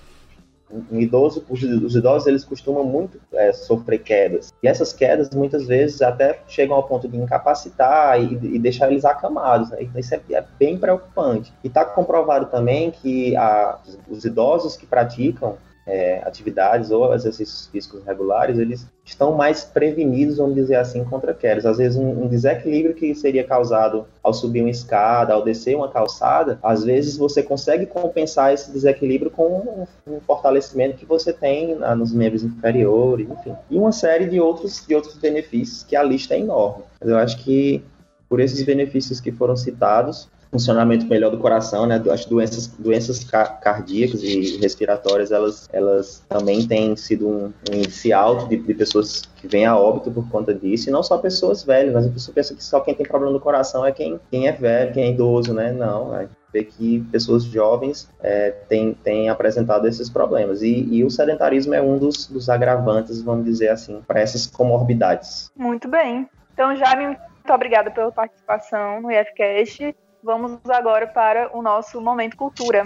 Um 0.71 1.01
idoso, 1.01 1.45
os, 1.49 1.63
os 1.63 1.97
idosos 1.97 2.27
eles 2.27 2.45
costumam 2.45 2.85
muito 2.85 3.19
é, 3.33 3.55
sofrer 3.55 4.01
quedas 4.01 4.53
e 4.63 4.69
essas 4.69 4.93
quedas 4.93 5.31
muitas 5.31 5.67
vezes 5.67 6.03
até 6.03 6.41
chegam 6.47 6.77
ao 6.77 6.83
ponto 6.83 7.09
de 7.09 7.17
incapacitar 7.17 8.21
e, 8.23 8.35
e 8.35 8.59
deixar 8.59 8.91
eles 8.91 9.05
acamados. 9.05 9.71
Né? 9.71 9.89
Isso 9.97 10.15
é, 10.15 10.21
é, 10.31 10.45
bem 10.59 10.77
preocupante. 10.77 11.55
E 11.65 11.69
está 11.69 11.87
comprovado 11.87 12.47
também 12.47 12.91
que 12.91 13.35
a, 13.35 13.79
os 14.11 14.27
idosos 14.27 14.77
que 14.77 14.85
praticam 14.85 15.57
é, 15.89 16.21
atividades 16.25 16.91
ou 16.91 17.15
exercícios 17.15 17.67
físicos 17.67 18.05
regulares, 18.05 18.59
eles 18.59 18.87
estão 19.05 19.33
mais 19.33 19.65
prevenidos, 19.65 20.37
vamos 20.37 20.55
dizer 20.55 20.77
assim, 20.77 21.03
contra 21.03 21.33
quedas. 21.33 21.65
Às 21.65 21.79
vezes, 21.79 21.97
um, 21.97 22.25
um, 22.25 22.29
desequilíbrio 22.29 22.95
que 22.95 23.15
seria 23.15 23.43
causado 23.43 24.07
ao 24.23 24.35
subir 24.35 24.61
uma 24.61 24.71
escada, 24.71 25.33
ao 25.33 25.43
descer 25.43 25.75
uma 25.75 25.89
calçada, 25.89 26.59
às 26.63 26.85
vezes 26.85 27.17
você 27.17 27.43
consegue 27.43 27.87
compensar 27.87 28.53
esse 28.53 28.71
desequilíbrio 28.71 29.31
com 29.31 29.87
um, 30.07 30.15
um 30.15 30.21
fortalecimento 30.21 30.99
que 30.99 31.07
você 31.07 31.33
tem 31.33 31.75
nos 31.97 32.13
membros 32.13 32.45
inferiores, 32.45 33.27
enfim. 33.31 33.55
E 33.71 33.79
uma 33.79 33.93
série 33.93 34.27
de 34.27 34.39
outros, 34.39 34.85
de 34.87 34.95
outros 34.95 35.17
benefícios 35.17 35.83
que 35.83 35.97
a 35.97 36.03
lista 36.03 36.35
é 36.35 36.41
enorme. 36.41 36.85
Mas 37.01 37.09
eu 37.09 37.17
acho 37.17 37.39
que 37.39 37.83
por 38.29 38.41
esses 38.41 38.63
benefícios 38.63 39.21
que 39.21 39.33
foram 39.33 39.57
citados, 39.57 40.29
funcionamento 40.51 41.07
melhor 41.07 41.31
do 41.31 41.39
coração, 41.39 41.87
né? 41.87 42.03
As 42.11 42.25
doenças, 42.25 42.67
doenças 42.67 43.25
cardíacas 43.25 44.23
e 44.23 44.59
respiratórias, 44.59 45.31
elas, 45.31 45.69
elas 45.73 46.25
também 46.29 46.67
têm 46.67 46.97
sido 46.97 47.29
um, 47.29 47.53
um 47.71 47.75
índice 47.75 48.13
alto 48.13 48.49
de, 48.49 48.57
de, 48.57 48.75
pessoas 48.75 49.23
que 49.37 49.47
vêm 49.47 49.67
a 49.67 49.77
óbito 49.77 50.11
por 50.11 50.29
conta 50.31 50.55
disso, 50.55 50.89
e 50.89 50.93
não 50.93 51.03
só 51.03 51.19
pessoas 51.19 51.63
velhas, 51.63 51.93
mas 51.93 52.07
a 52.07 52.11
pessoa 52.11 52.35
pensa 52.35 52.55
que 52.55 52.65
só 52.65 52.81
quem 52.81 52.95
tem 52.95 53.07
problema 53.07 53.33
no 53.33 53.41
coração 53.41 53.85
é 53.85 53.93
quem, 53.93 54.19
quem 54.31 54.49
é 54.49 54.53
velho, 54.53 54.93
quem 54.93 55.05
é 55.05 55.11
idoso, 55.11 55.53
né? 55.53 55.73
Não, 55.73 56.15
é 56.17 56.29
ver 56.53 56.65
que 56.65 57.01
pessoas 57.13 57.45
jovens 57.45 58.11
é, 58.23 58.51
têm, 58.51 58.95
têm 58.95 59.29
apresentado 59.29 59.87
esses 59.87 60.09
problemas. 60.09 60.63
E, 60.63 60.89
e, 60.91 61.05
o 61.05 61.11
sedentarismo 61.11 61.75
é 61.75 61.83
um 61.83 61.99
dos, 61.99 62.27
dos 62.27 62.49
agravantes, 62.49 63.21
vamos 63.23 63.45
dizer 63.45 63.69
assim, 63.69 64.03
para 64.07 64.21
essas 64.21 64.47
comorbidades. 64.47 65.51
Muito 65.55 65.89
bem. 65.89 66.29
Então, 66.55 66.75
Jaime, 66.75 67.07
muito 67.07 67.53
obrigada 67.53 67.91
pela 67.91 68.11
participação 68.11 69.03
no 69.03 69.11
IFCast. 69.11 69.95
Vamos 70.23 70.59
agora 70.69 71.07
para 71.07 71.57
o 71.57 71.63
nosso 71.63 72.01
Momento 72.01 72.37
Cultura. 72.37 72.83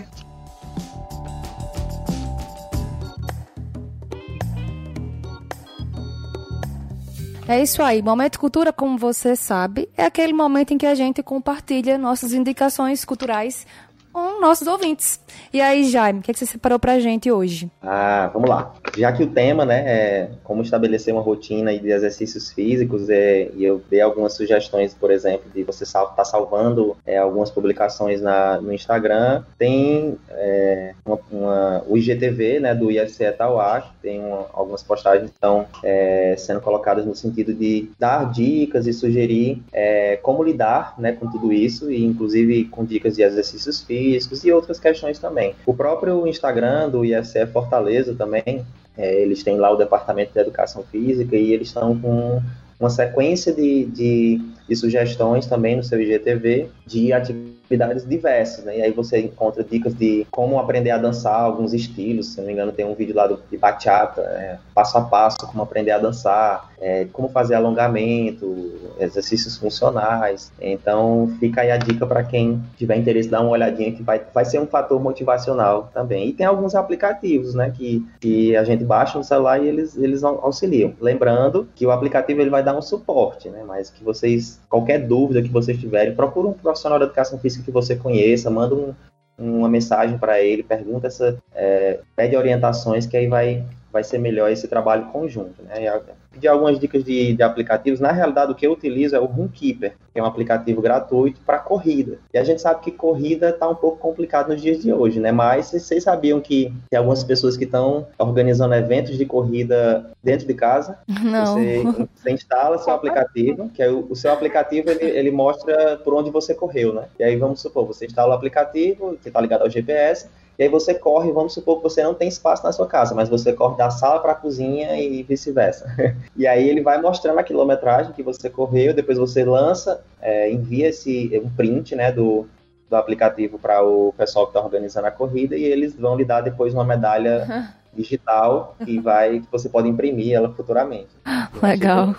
É 7.48 7.60
isso 7.60 7.82
aí. 7.82 8.02
Momento 8.02 8.38
Cultura, 8.38 8.72
como 8.72 8.96
você 8.96 9.34
sabe, 9.34 9.88
é 9.96 10.04
aquele 10.04 10.32
momento 10.32 10.72
em 10.72 10.78
que 10.78 10.86
a 10.86 10.94
gente 10.94 11.22
compartilha 11.22 11.98
nossas 11.98 12.32
indicações 12.32 13.04
culturais 13.04 13.66
com 14.12 14.40
nossos 14.40 14.66
ouvintes. 14.66 15.20
E 15.52 15.60
aí, 15.60 15.84
Jaime, 15.84 16.20
o 16.20 16.22
que, 16.22 16.30
é 16.30 16.34
que 16.34 16.38
você 16.38 16.46
separou 16.46 16.78
pra 16.78 17.00
gente 17.00 17.30
hoje? 17.30 17.70
Ah, 17.80 18.30
vamos 18.32 18.48
lá. 18.48 18.74
Já 18.96 19.10
que 19.12 19.22
o 19.22 19.26
tema, 19.26 19.64
né, 19.64 19.84
é 19.86 20.30
como 20.44 20.62
estabelecer 20.62 21.14
uma 21.14 21.22
rotina 21.22 21.76
de 21.76 21.90
exercícios 21.90 22.52
físicos, 22.52 23.08
é, 23.08 23.50
e 23.54 23.64
eu 23.64 23.82
dei 23.90 24.00
algumas 24.00 24.34
sugestões, 24.34 24.92
por 24.92 25.10
exemplo, 25.10 25.50
de 25.54 25.62
você 25.62 25.84
estar 25.84 26.04
tá 26.06 26.24
salvando 26.24 26.96
é, 27.06 27.16
algumas 27.16 27.50
publicações 27.50 28.20
na, 28.20 28.60
no 28.60 28.72
Instagram, 28.72 29.44
tem 29.56 30.18
é, 30.30 30.94
uma, 31.04 31.18
uma, 31.30 31.84
o 31.88 31.96
IGTV, 31.96 32.60
né, 32.60 32.74
do 32.74 32.90
IFCE 32.90 33.32
Tauá, 33.32 33.80
que 33.80 33.92
tem 34.02 34.20
uma, 34.20 34.46
algumas 34.52 34.82
postagens 34.82 35.30
que 35.30 35.36
estão 35.36 35.66
é, 35.82 36.34
sendo 36.36 36.60
colocadas 36.60 37.06
no 37.06 37.14
sentido 37.14 37.54
de 37.54 37.90
dar 37.98 38.30
dicas 38.30 38.86
e 38.86 38.92
sugerir 38.92 39.62
é, 39.72 40.16
como 40.16 40.42
lidar, 40.42 40.94
né, 40.98 41.12
com 41.12 41.30
tudo 41.30 41.52
isso, 41.52 41.90
e 41.90 42.04
inclusive 42.04 42.64
com 42.66 42.84
dicas 42.84 43.16
de 43.16 43.22
exercícios 43.22 43.82
físicos, 43.82 44.01
riscos 44.02 44.44
e 44.44 44.52
outras 44.52 44.78
questões 44.78 45.18
também. 45.18 45.54
O 45.64 45.74
próprio 45.74 46.26
Instagram 46.26 46.88
do 46.90 47.04
IFCE 47.04 47.46
Fortaleza 47.46 48.14
também, 48.14 48.64
é, 48.96 49.22
eles 49.22 49.42
têm 49.42 49.56
lá 49.56 49.70
o 49.70 49.76
Departamento 49.76 50.32
de 50.32 50.40
Educação 50.40 50.82
Física 50.82 51.36
e 51.36 51.52
eles 51.52 51.68
estão 51.68 51.98
com 51.98 52.42
uma 52.78 52.90
sequência 52.90 53.52
de, 53.52 53.84
de, 53.86 54.40
de, 54.68 54.76
sugestões 54.76 55.46
também 55.46 55.76
no 55.76 55.82
seu 55.82 56.00
IGTV 56.00 56.68
de 56.86 57.12
atividades 57.12 58.06
diversas, 58.06 58.64
né? 58.64 58.78
E 58.78 58.82
aí 58.82 58.90
você 58.90 59.20
encontra 59.20 59.64
dicas 59.64 59.94
de 59.94 60.26
como 60.30 60.58
aprender 60.58 60.90
a 60.90 60.98
dançar 60.98 61.40
alguns 61.40 61.72
estilos, 61.72 62.32
se 62.32 62.38
não 62.38 62.46
me 62.46 62.52
engano 62.52 62.72
tem 62.72 62.84
um 62.84 62.94
vídeo 62.94 63.14
lá 63.14 63.26
do, 63.26 63.40
de 63.50 63.56
bachata, 63.56 64.20
é, 64.20 64.58
passo 64.74 64.98
a 64.98 65.02
passo 65.02 65.46
como 65.46 65.62
aprender 65.62 65.90
a 65.90 65.98
dançar, 65.98 66.70
é, 66.80 67.06
como 67.12 67.28
fazer 67.28 67.54
alongamento, 67.54 68.72
exercícios 68.98 69.56
funcionais. 69.56 70.52
Então 70.60 71.34
fica 71.38 71.62
aí 71.62 71.70
a 71.70 71.76
dica 71.76 72.06
para 72.06 72.22
quem 72.22 72.62
tiver 72.76 72.96
interesse 72.96 73.28
dar 73.28 73.40
uma 73.40 73.50
olhadinha 73.50 73.92
que 73.92 74.02
vai, 74.02 74.20
vai 74.34 74.44
ser 74.44 74.60
um 74.60 74.66
fator 74.66 75.00
motivacional 75.00 75.90
também. 75.94 76.28
E 76.28 76.32
tem 76.32 76.46
alguns 76.46 76.74
aplicativos, 76.74 77.54
né, 77.54 77.72
que, 77.74 78.04
que 78.20 78.56
a 78.56 78.64
gente 78.64 78.84
baixa 78.84 79.16
no 79.16 79.24
celular 79.24 79.62
e 79.62 79.68
eles, 79.68 79.96
eles 79.96 80.22
auxiliam. 80.22 80.92
Lembrando 81.00 81.68
que 81.74 81.86
o 81.86 81.90
aplicativo 81.90 82.40
ele 82.40 82.50
vai 82.50 82.62
dar 82.62 82.76
um 82.76 82.82
suporte, 82.82 83.48
né, 83.48 83.62
mas 83.66 83.90
que 83.90 84.02
vocês, 84.02 84.60
qualquer 84.68 85.06
dúvida 85.06 85.42
que 85.42 85.48
vocês 85.48 85.78
tiverem, 85.78 86.14
procure 86.14 86.48
um 86.48 86.52
profissional 86.52 86.98
de 86.98 87.04
educação 87.04 87.38
física 87.38 87.64
que 87.64 87.70
você 87.70 87.96
conheça, 87.96 88.50
manda 88.50 88.74
um, 88.74 88.94
uma 89.38 89.68
mensagem 89.68 90.18
para 90.18 90.40
ele, 90.40 90.62
pergunta 90.62 91.06
essa, 91.06 91.38
é, 91.54 92.00
pede 92.14 92.36
orientações 92.36 93.06
que 93.06 93.16
aí 93.16 93.26
vai, 93.26 93.64
vai 93.92 94.04
ser 94.04 94.18
melhor 94.18 94.50
esse 94.50 94.68
trabalho 94.68 95.06
conjunto, 95.06 95.62
né? 95.62 95.86
Pedir 96.32 96.48
algumas 96.48 96.78
dicas 96.78 97.04
de, 97.04 97.34
de, 97.34 97.42
aplicativos. 97.42 98.00
Na 98.00 98.10
realidade, 98.10 98.52
o 98.52 98.54
que 98.54 98.66
eu 98.66 98.72
utilizo 98.72 99.14
é 99.14 99.20
o 99.20 99.26
Runkeeper, 99.26 99.94
que 100.12 100.18
é 100.18 100.22
um 100.22 100.26
aplicativo 100.26 100.80
gratuito 100.80 101.40
para 101.44 101.58
corrida. 101.58 102.18
E 102.32 102.38
a 102.38 102.44
gente 102.44 102.60
sabe 102.60 102.80
que 102.80 102.90
corrida 102.90 103.50
está 103.50 103.68
um 103.68 103.74
pouco 103.74 103.98
complicado 103.98 104.48
nos 104.48 104.60
dias 104.60 104.82
de 104.82 104.92
hoje, 104.92 105.20
né? 105.20 105.30
Mas 105.30 105.66
vocês 105.66 106.02
sabiam 106.02 106.40
que 106.40 106.72
tem 106.90 106.98
algumas 106.98 107.22
pessoas 107.22 107.56
que 107.56 107.64
estão 107.64 108.06
organizando 108.18 108.74
eventos 108.74 109.16
de 109.16 109.26
corrida 109.26 110.10
dentro 110.22 110.46
de 110.46 110.54
casa? 110.54 110.98
Não. 111.08 111.54
Você, 111.54 111.82
você 112.14 112.30
instala 112.32 112.78
seu 112.78 112.92
aplicativo, 112.92 113.68
que 113.68 113.82
é 113.82 113.90
o, 113.90 114.06
o 114.10 114.16
seu 114.16 114.32
aplicativo 114.32 114.90
ele, 114.90 115.04
ele, 115.04 115.30
mostra 115.30 115.96
por 115.98 116.14
onde 116.14 116.30
você 116.30 116.54
correu, 116.54 116.92
né? 116.92 117.04
E 117.18 117.24
aí 117.24 117.36
vamos 117.36 117.60
supor, 117.60 117.86
você 117.86 118.06
instala 118.06 118.32
o 118.32 118.36
aplicativo 118.36 119.16
que 119.22 119.28
está 119.28 119.40
ligado 119.40 119.62
ao 119.62 119.70
GPS 119.70 120.28
e 120.58 120.62
aí 120.62 120.68
você 120.68 120.94
corre, 120.94 121.32
vamos 121.32 121.54
supor 121.54 121.78
que 121.78 121.82
você 121.82 122.02
não 122.02 122.14
tem 122.14 122.28
espaço 122.28 122.62
na 122.62 122.72
sua 122.72 122.86
casa, 122.86 123.14
mas 123.14 123.28
você 123.28 123.52
corre 123.52 123.76
da 123.76 123.90
sala 123.90 124.20
para 124.20 124.32
a 124.32 124.34
cozinha 124.36 125.00
e 125.00 125.22
vice-versa. 125.22 125.86
E 126.36 126.46
aí 126.46 126.68
ele 126.68 126.80
vai 126.80 127.00
mostrando 127.00 127.38
a 127.38 127.42
quilometragem 127.42 128.12
que 128.12 128.22
você 128.22 128.48
correu, 128.48 128.94
depois 128.94 129.18
você 129.18 129.44
lança, 129.44 130.02
é, 130.20 130.50
envia 130.50 130.88
esse 130.88 131.30
um 131.42 131.50
print, 131.50 131.94
né, 131.94 132.10
do, 132.10 132.46
do 132.88 132.96
aplicativo 132.96 133.58
para 133.58 133.82
o 133.82 134.14
pessoal 134.16 134.46
que 134.46 134.50
está 134.50 134.60
organizando 134.60 135.06
a 135.06 135.10
corrida 135.10 135.56
e 135.56 135.64
eles 135.64 135.94
vão 135.94 136.16
lhe 136.16 136.24
dar 136.24 136.40
depois 136.40 136.74
uma 136.74 136.84
medalha 136.84 137.72
digital 137.94 138.76
que 138.84 138.98
vai 138.98 139.40
que 139.40 139.46
você 139.50 139.68
pode 139.68 139.88
imprimir 139.88 140.34
ela 140.34 140.52
futuramente. 140.52 141.10
Legal. 141.62 142.14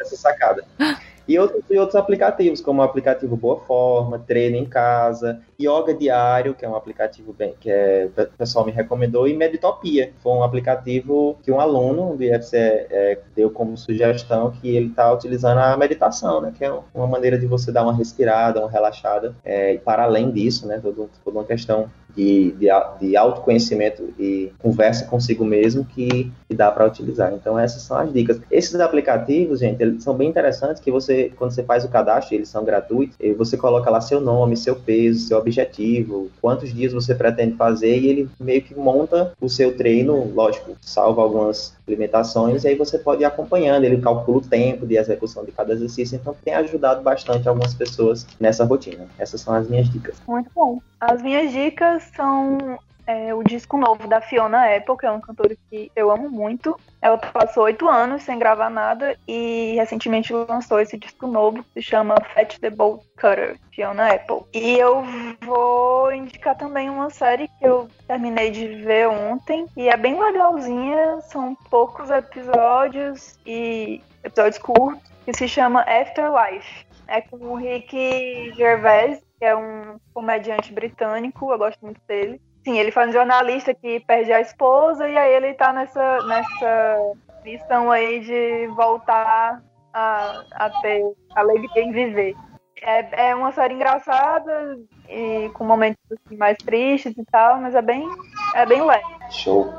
Essa 0.00 0.16
sacada. 0.16 0.64
E 1.30 1.38
outros, 1.38 1.62
e 1.70 1.78
outros 1.78 1.94
aplicativos, 1.94 2.60
como 2.60 2.80
o 2.80 2.84
aplicativo 2.84 3.36
Boa 3.36 3.60
Forma, 3.60 4.18
Treino 4.18 4.56
em 4.56 4.64
Casa, 4.64 5.40
Yoga 5.62 5.94
Diário, 5.94 6.56
que 6.56 6.64
é 6.64 6.68
um 6.68 6.74
aplicativo 6.74 7.32
bem, 7.32 7.54
que 7.60 7.70
é, 7.70 8.10
o 8.16 8.36
pessoal 8.36 8.66
me 8.66 8.72
recomendou, 8.72 9.28
e 9.28 9.36
Meditopia, 9.36 10.12
foi 10.20 10.32
um 10.32 10.42
aplicativo 10.42 11.38
que 11.40 11.52
um 11.52 11.60
aluno 11.60 12.16
do 12.16 12.24
IFCE 12.24 12.56
é, 12.56 13.20
deu 13.36 13.48
como 13.48 13.78
sugestão 13.78 14.50
que 14.50 14.74
ele 14.74 14.88
está 14.88 15.12
utilizando 15.12 15.58
a 15.58 15.76
meditação, 15.76 16.40
né, 16.40 16.52
que 16.58 16.64
é 16.64 16.72
uma 16.92 17.06
maneira 17.06 17.38
de 17.38 17.46
você 17.46 17.70
dar 17.70 17.84
uma 17.84 17.94
respirada, 17.94 18.58
uma 18.58 18.68
relaxada, 18.68 19.32
é, 19.44 19.74
e 19.74 19.78
para 19.78 20.02
além 20.02 20.32
disso, 20.32 20.66
né, 20.66 20.80
toda, 20.82 21.08
toda 21.24 21.38
uma 21.38 21.44
questão 21.44 21.88
de, 22.20 22.50
de, 22.52 22.68
de, 23.00 23.16
autoconhecimento 23.16 24.12
e 24.18 24.52
conversa 24.58 25.06
consigo 25.06 25.44
mesmo 25.44 25.84
que, 25.84 26.30
que 26.46 26.54
dá 26.54 26.70
para 26.70 26.86
utilizar. 26.86 27.32
Então 27.32 27.58
essas 27.58 27.82
são 27.82 27.96
as 27.96 28.12
dicas. 28.12 28.38
Esses 28.50 28.78
aplicativos, 28.78 29.60
gente, 29.60 29.80
eles 29.80 30.02
são 30.02 30.14
bem 30.14 30.28
interessantes 30.28 30.82
que 30.82 30.90
você, 30.90 31.32
quando 31.36 31.52
você 31.52 31.62
faz 31.62 31.84
o 31.84 31.88
cadastro, 31.88 32.34
eles 32.34 32.48
são 32.48 32.64
gratuitos, 32.64 33.16
e 33.18 33.32
você 33.32 33.56
coloca 33.56 33.90
lá 33.90 34.00
seu 34.00 34.20
nome, 34.20 34.56
seu 34.56 34.76
peso, 34.76 35.26
seu 35.26 35.38
objetivo, 35.38 36.30
quantos 36.42 36.72
dias 36.72 36.92
você 36.92 37.14
pretende 37.14 37.56
fazer 37.56 37.98
e 37.98 38.08
ele 38.08 38.28
meio 38.38 38.62
que 38.62 38.74
monta 38.74 39.32
o 39.40 39.48
seu 39.48 39.76
treino, 39.76 40.30
lógico, 40.34 40.76
salva 40.80 41.22
algumas 41.22 41.74
limitações, 41.90 42.64
e 42.64 42.68
aí 42.68 42.74
você 42.74 42.98
pode 42.98 43.22
ir 43.22 43.24
acompanhando, 43.24 43.84
ele 43.84 44.00
calcula 44.00 44.38
o 44.38 44.40
tempo 44.40 44.86
de 44.86 44.96
execução 44.96 45.44
de 45.44 45.52
cada 45.52 45.72
exercício, 45.72 46.16
então 46.16 46.34
tem 46.44 46.54
ajudado 46.54 47.02
bastante 47.02 47.48
algumas 47.48 47.74
pessoas 47.74 48.26
nessa 48.38 48.64
rotina. 48.64 49.06
Essas 49.18 49.40
são 49.40 49.54
as 49.54 49.68
minhas 49.68 49.90
dicas. 49.90 50.16
Muito 50.26 50.50
bom. 50.54 50.80
As 51.00 51.20
minhas 51.22 51.52
dicas 51.52 52.04
são 52.14 52.78
é, 53.10 53.34
o 53.34 53.42
disco 53.42 53.76
novo 53.76 54.06
da 54.06 54.20
Fiona 54.20 54.76
Apple, 54.76 54.96
que 54.96 55.04
é 55.04 55.10
uma 55.10 55.20
cantora 55.20 55.56
que 55.68 55.90
eu 55.96 56.12
amo 56.12 56.30
muito. 56.30 56.78
Ela 57.02 57.18
passou 57.18 57.64
oito 57.64 57.88
anos 57.88 58.22
sem 58.22 58.38
gravar 58.38 58.70
nada 58.70 59.16
e 59.26 59.74
recentemente 59.74 60.32
lançou 60.32 60.78
esse 60.78 60.96
disco 60.96 61.26
novo 61.26 61.64
que 61.64 61.72
se 61.74 61.82
chama 61.82 62.14
Fetch 62.34 62.58
the 62.60 62.70
Bolt 62.70 63.02
Cutter, 63.20 63.58
Fiona 63.72 64.12
Apple. 64.12 64.42
E 64.54 64.78
eu 64.78 65.02
vou 65.40 66.12
indicar 66.12 66.56
também 66.56 66.88
uma 66.88 67.10
série 67.10 67.48
que 67.48 67.64
eu 67.64 67.88
terminei 68.06 68.52
de 68.52 68.66
ver 68.76 69.08
ontem 69.08 69.66
e 69.76 69.88
é 69.88 69.96
bem 69.96 70.20
legalzinha, 70.20 71.20
são 71.22 71.56
poucos 71.68 72.10
episódios 72.10 73.38
e 73.44 74.00
episódios 74.22 74.58
curtos, 74.58 75.10
que 75.24 75.32
se 75.32 75.48
chama 75.48 75.80
Afterlife. 75.82 76.86
É 77.08 77.20
com 77.20 77.38
o 77.38 77.56
Rick 77.56 78.52
Gervais, 78.54 79.20
que 79.36 79.44
é 79.44 79.56
um 79.56 79.98
comediante 80.14 80.72
britânico, 80.72 81.50
eu 81.50 81.58
gosto 81.58 81.80
muito 81.84 82.00
dele. 82.06 82.40
Sim, 82.64 82.78
ele 82.78 82.90
faz 82.90 83.08
um 83.08 83.12
jornalista 83.12 83.74
que 83.74 84.00
perde 84.00 84.32
a 84.32 84.40
esposa 84.40 85.08
e 85.08 85.16
aí 85.16 85.32
ele 85.32 85.54
tá 85.54 85.72
nessa, 85.72 86.18
nessa 86.26 87.12
missão 87.44 87.90
aí 87.90 88.20
de 88.20 88.66
voltar 88.74 89.62
a, 89.94 90.44
a 90.52 90.70
ter 90.82 91.02
alegria 91.34 91.82
em 91.82 91.92
viver. 91.92 92.34
É, 92.82 93.30
é 93.30 93.34
uma 93.34 93.52
série 93.52 93.74
engraçada 93.74 94.78
e 95.08 95.50
com 95.54 95.64
momentos 95.64 96.00
assim, 96.10 96.36
mais 96.36 96.56
tristes 96.58 97.16
e 97.16 97.24
tal, 97.30 97.60
mas 97.60 97.74
é 97.74 97.82
bem, 97.82 98.06
é 98.54 98.64
bem 98.66 98.82
leve. 98.82 99.04
Show. 99.30 99.72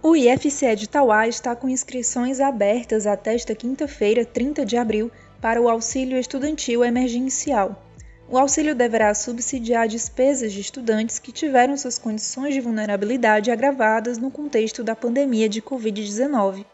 O 0.02 0.14
IFCE 0.14 0.76
de 0.76 0.84
Itauá 0.84 1.26
está 1.26 1.56
com 1.56 1.68
inscrições 1.68 2.40
abertas 2.40 3.06
até 3.06 3.34
esta 3.34 3.54
quinta-feira, 3.54 4.24
30 4.24 4.64
de 4.64 4.76
abril, 4.76 5.10
para 5.40 5.60
o 5.60 5.68
auxílio 5.68 6.18
estudantil 6.18 6.84
emergencial. 6.84 7.82
O 8.28 8.36
auxílio 8.36 8.74
deverá 8.74 9.14
subsidiar 9.14 9.86
despesas 9.86 10.52
de 10.52 10.60
estudantes 10.60 11.18
que 11.18 11.30
tiveram 11.30 11.76
suas 11.76 11.98
condições 11.98 12.54
de 12.54 12.60
vulnerabilidade 12.60 13.50
agravadas 13.50 14.18
no 14.18 14.30
contexto 14.30 14.82
da 14.82 14.96
pandemia 14.96 15.48
de 15.48 15.62
Covid-19. 15.62 16.64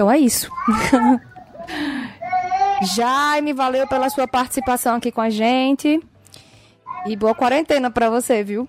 Então 0.00 0.10
é 0.10 0.16
isso. 0.16 0.50
Jaime, 2.96 3.52
valeu 3.52 3.86
pela 3.86 4.08
sua 4.08 4.26
participação 4.26 4.96
aqui 4.96 5.12
com 5.12 5.20
a 5.20 5.28
gente. 5.28 6.00
E 7.04 7.14
boa 7.14 7.34
quarentena 7.34 7.90
para 7.90 8.08
você, 8.08 8.42
viu? 8.42 8.66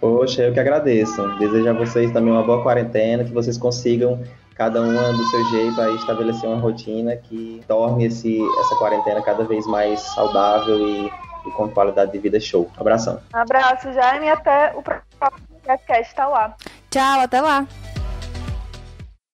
Poxa, 0.00 0.42
eu 0.42 0.52
que 0.52 0.58
agradeço. 0.58 1.22
Desejo 1.38 1.70
a 1.70 1.72
vocês 1.72 2.10
também 2.10 2.32
uma 2.32 2.42
boa 2.42 2.60
quarentena, 2.60 3.22
que 3.22 3.30
vocês 3.30 3.56
consigam 3.56 4.20
cada 4.56 4.82
uma 4.82 5.12
do 5.12 5.24
seu 5.28 5.44
jeito 5.50 5.80
aí 5.80 5.94
estabelecer 5.94 6.50
uma 6.50 6.58
rotina 6.58 7.14
que 7.14 7.62
torne 7.68 8.06
esse, 8.06 8.36
essa 8.58 8.74
quarentena 8.74 9.22
cada 9.22 9.44
vez 9.44 9.64
mais 9.68 10.00
saudável 10.00 10.88
e 10.88 11.08
e 11.46 11.50
com 11.50 11.68
qualidade 11.68 12.10
de 12.10 12.18
vida 12.18 12.40
show. 12.40 12.68
Abração. 12.76 13.20
Abraço, 13.32 13.92
Jaime, 13.92 14.26
e 14.26 14.30
até 14.30 14.72
o 14.74 14.82
próximo 14.82 15.06
podcast 15.62 16.14
tá 16.14 16.26
lá. 16.26 16.56
Tchau, 16.90 17.20
até 17.20 17.40
lá. 17.40 17.66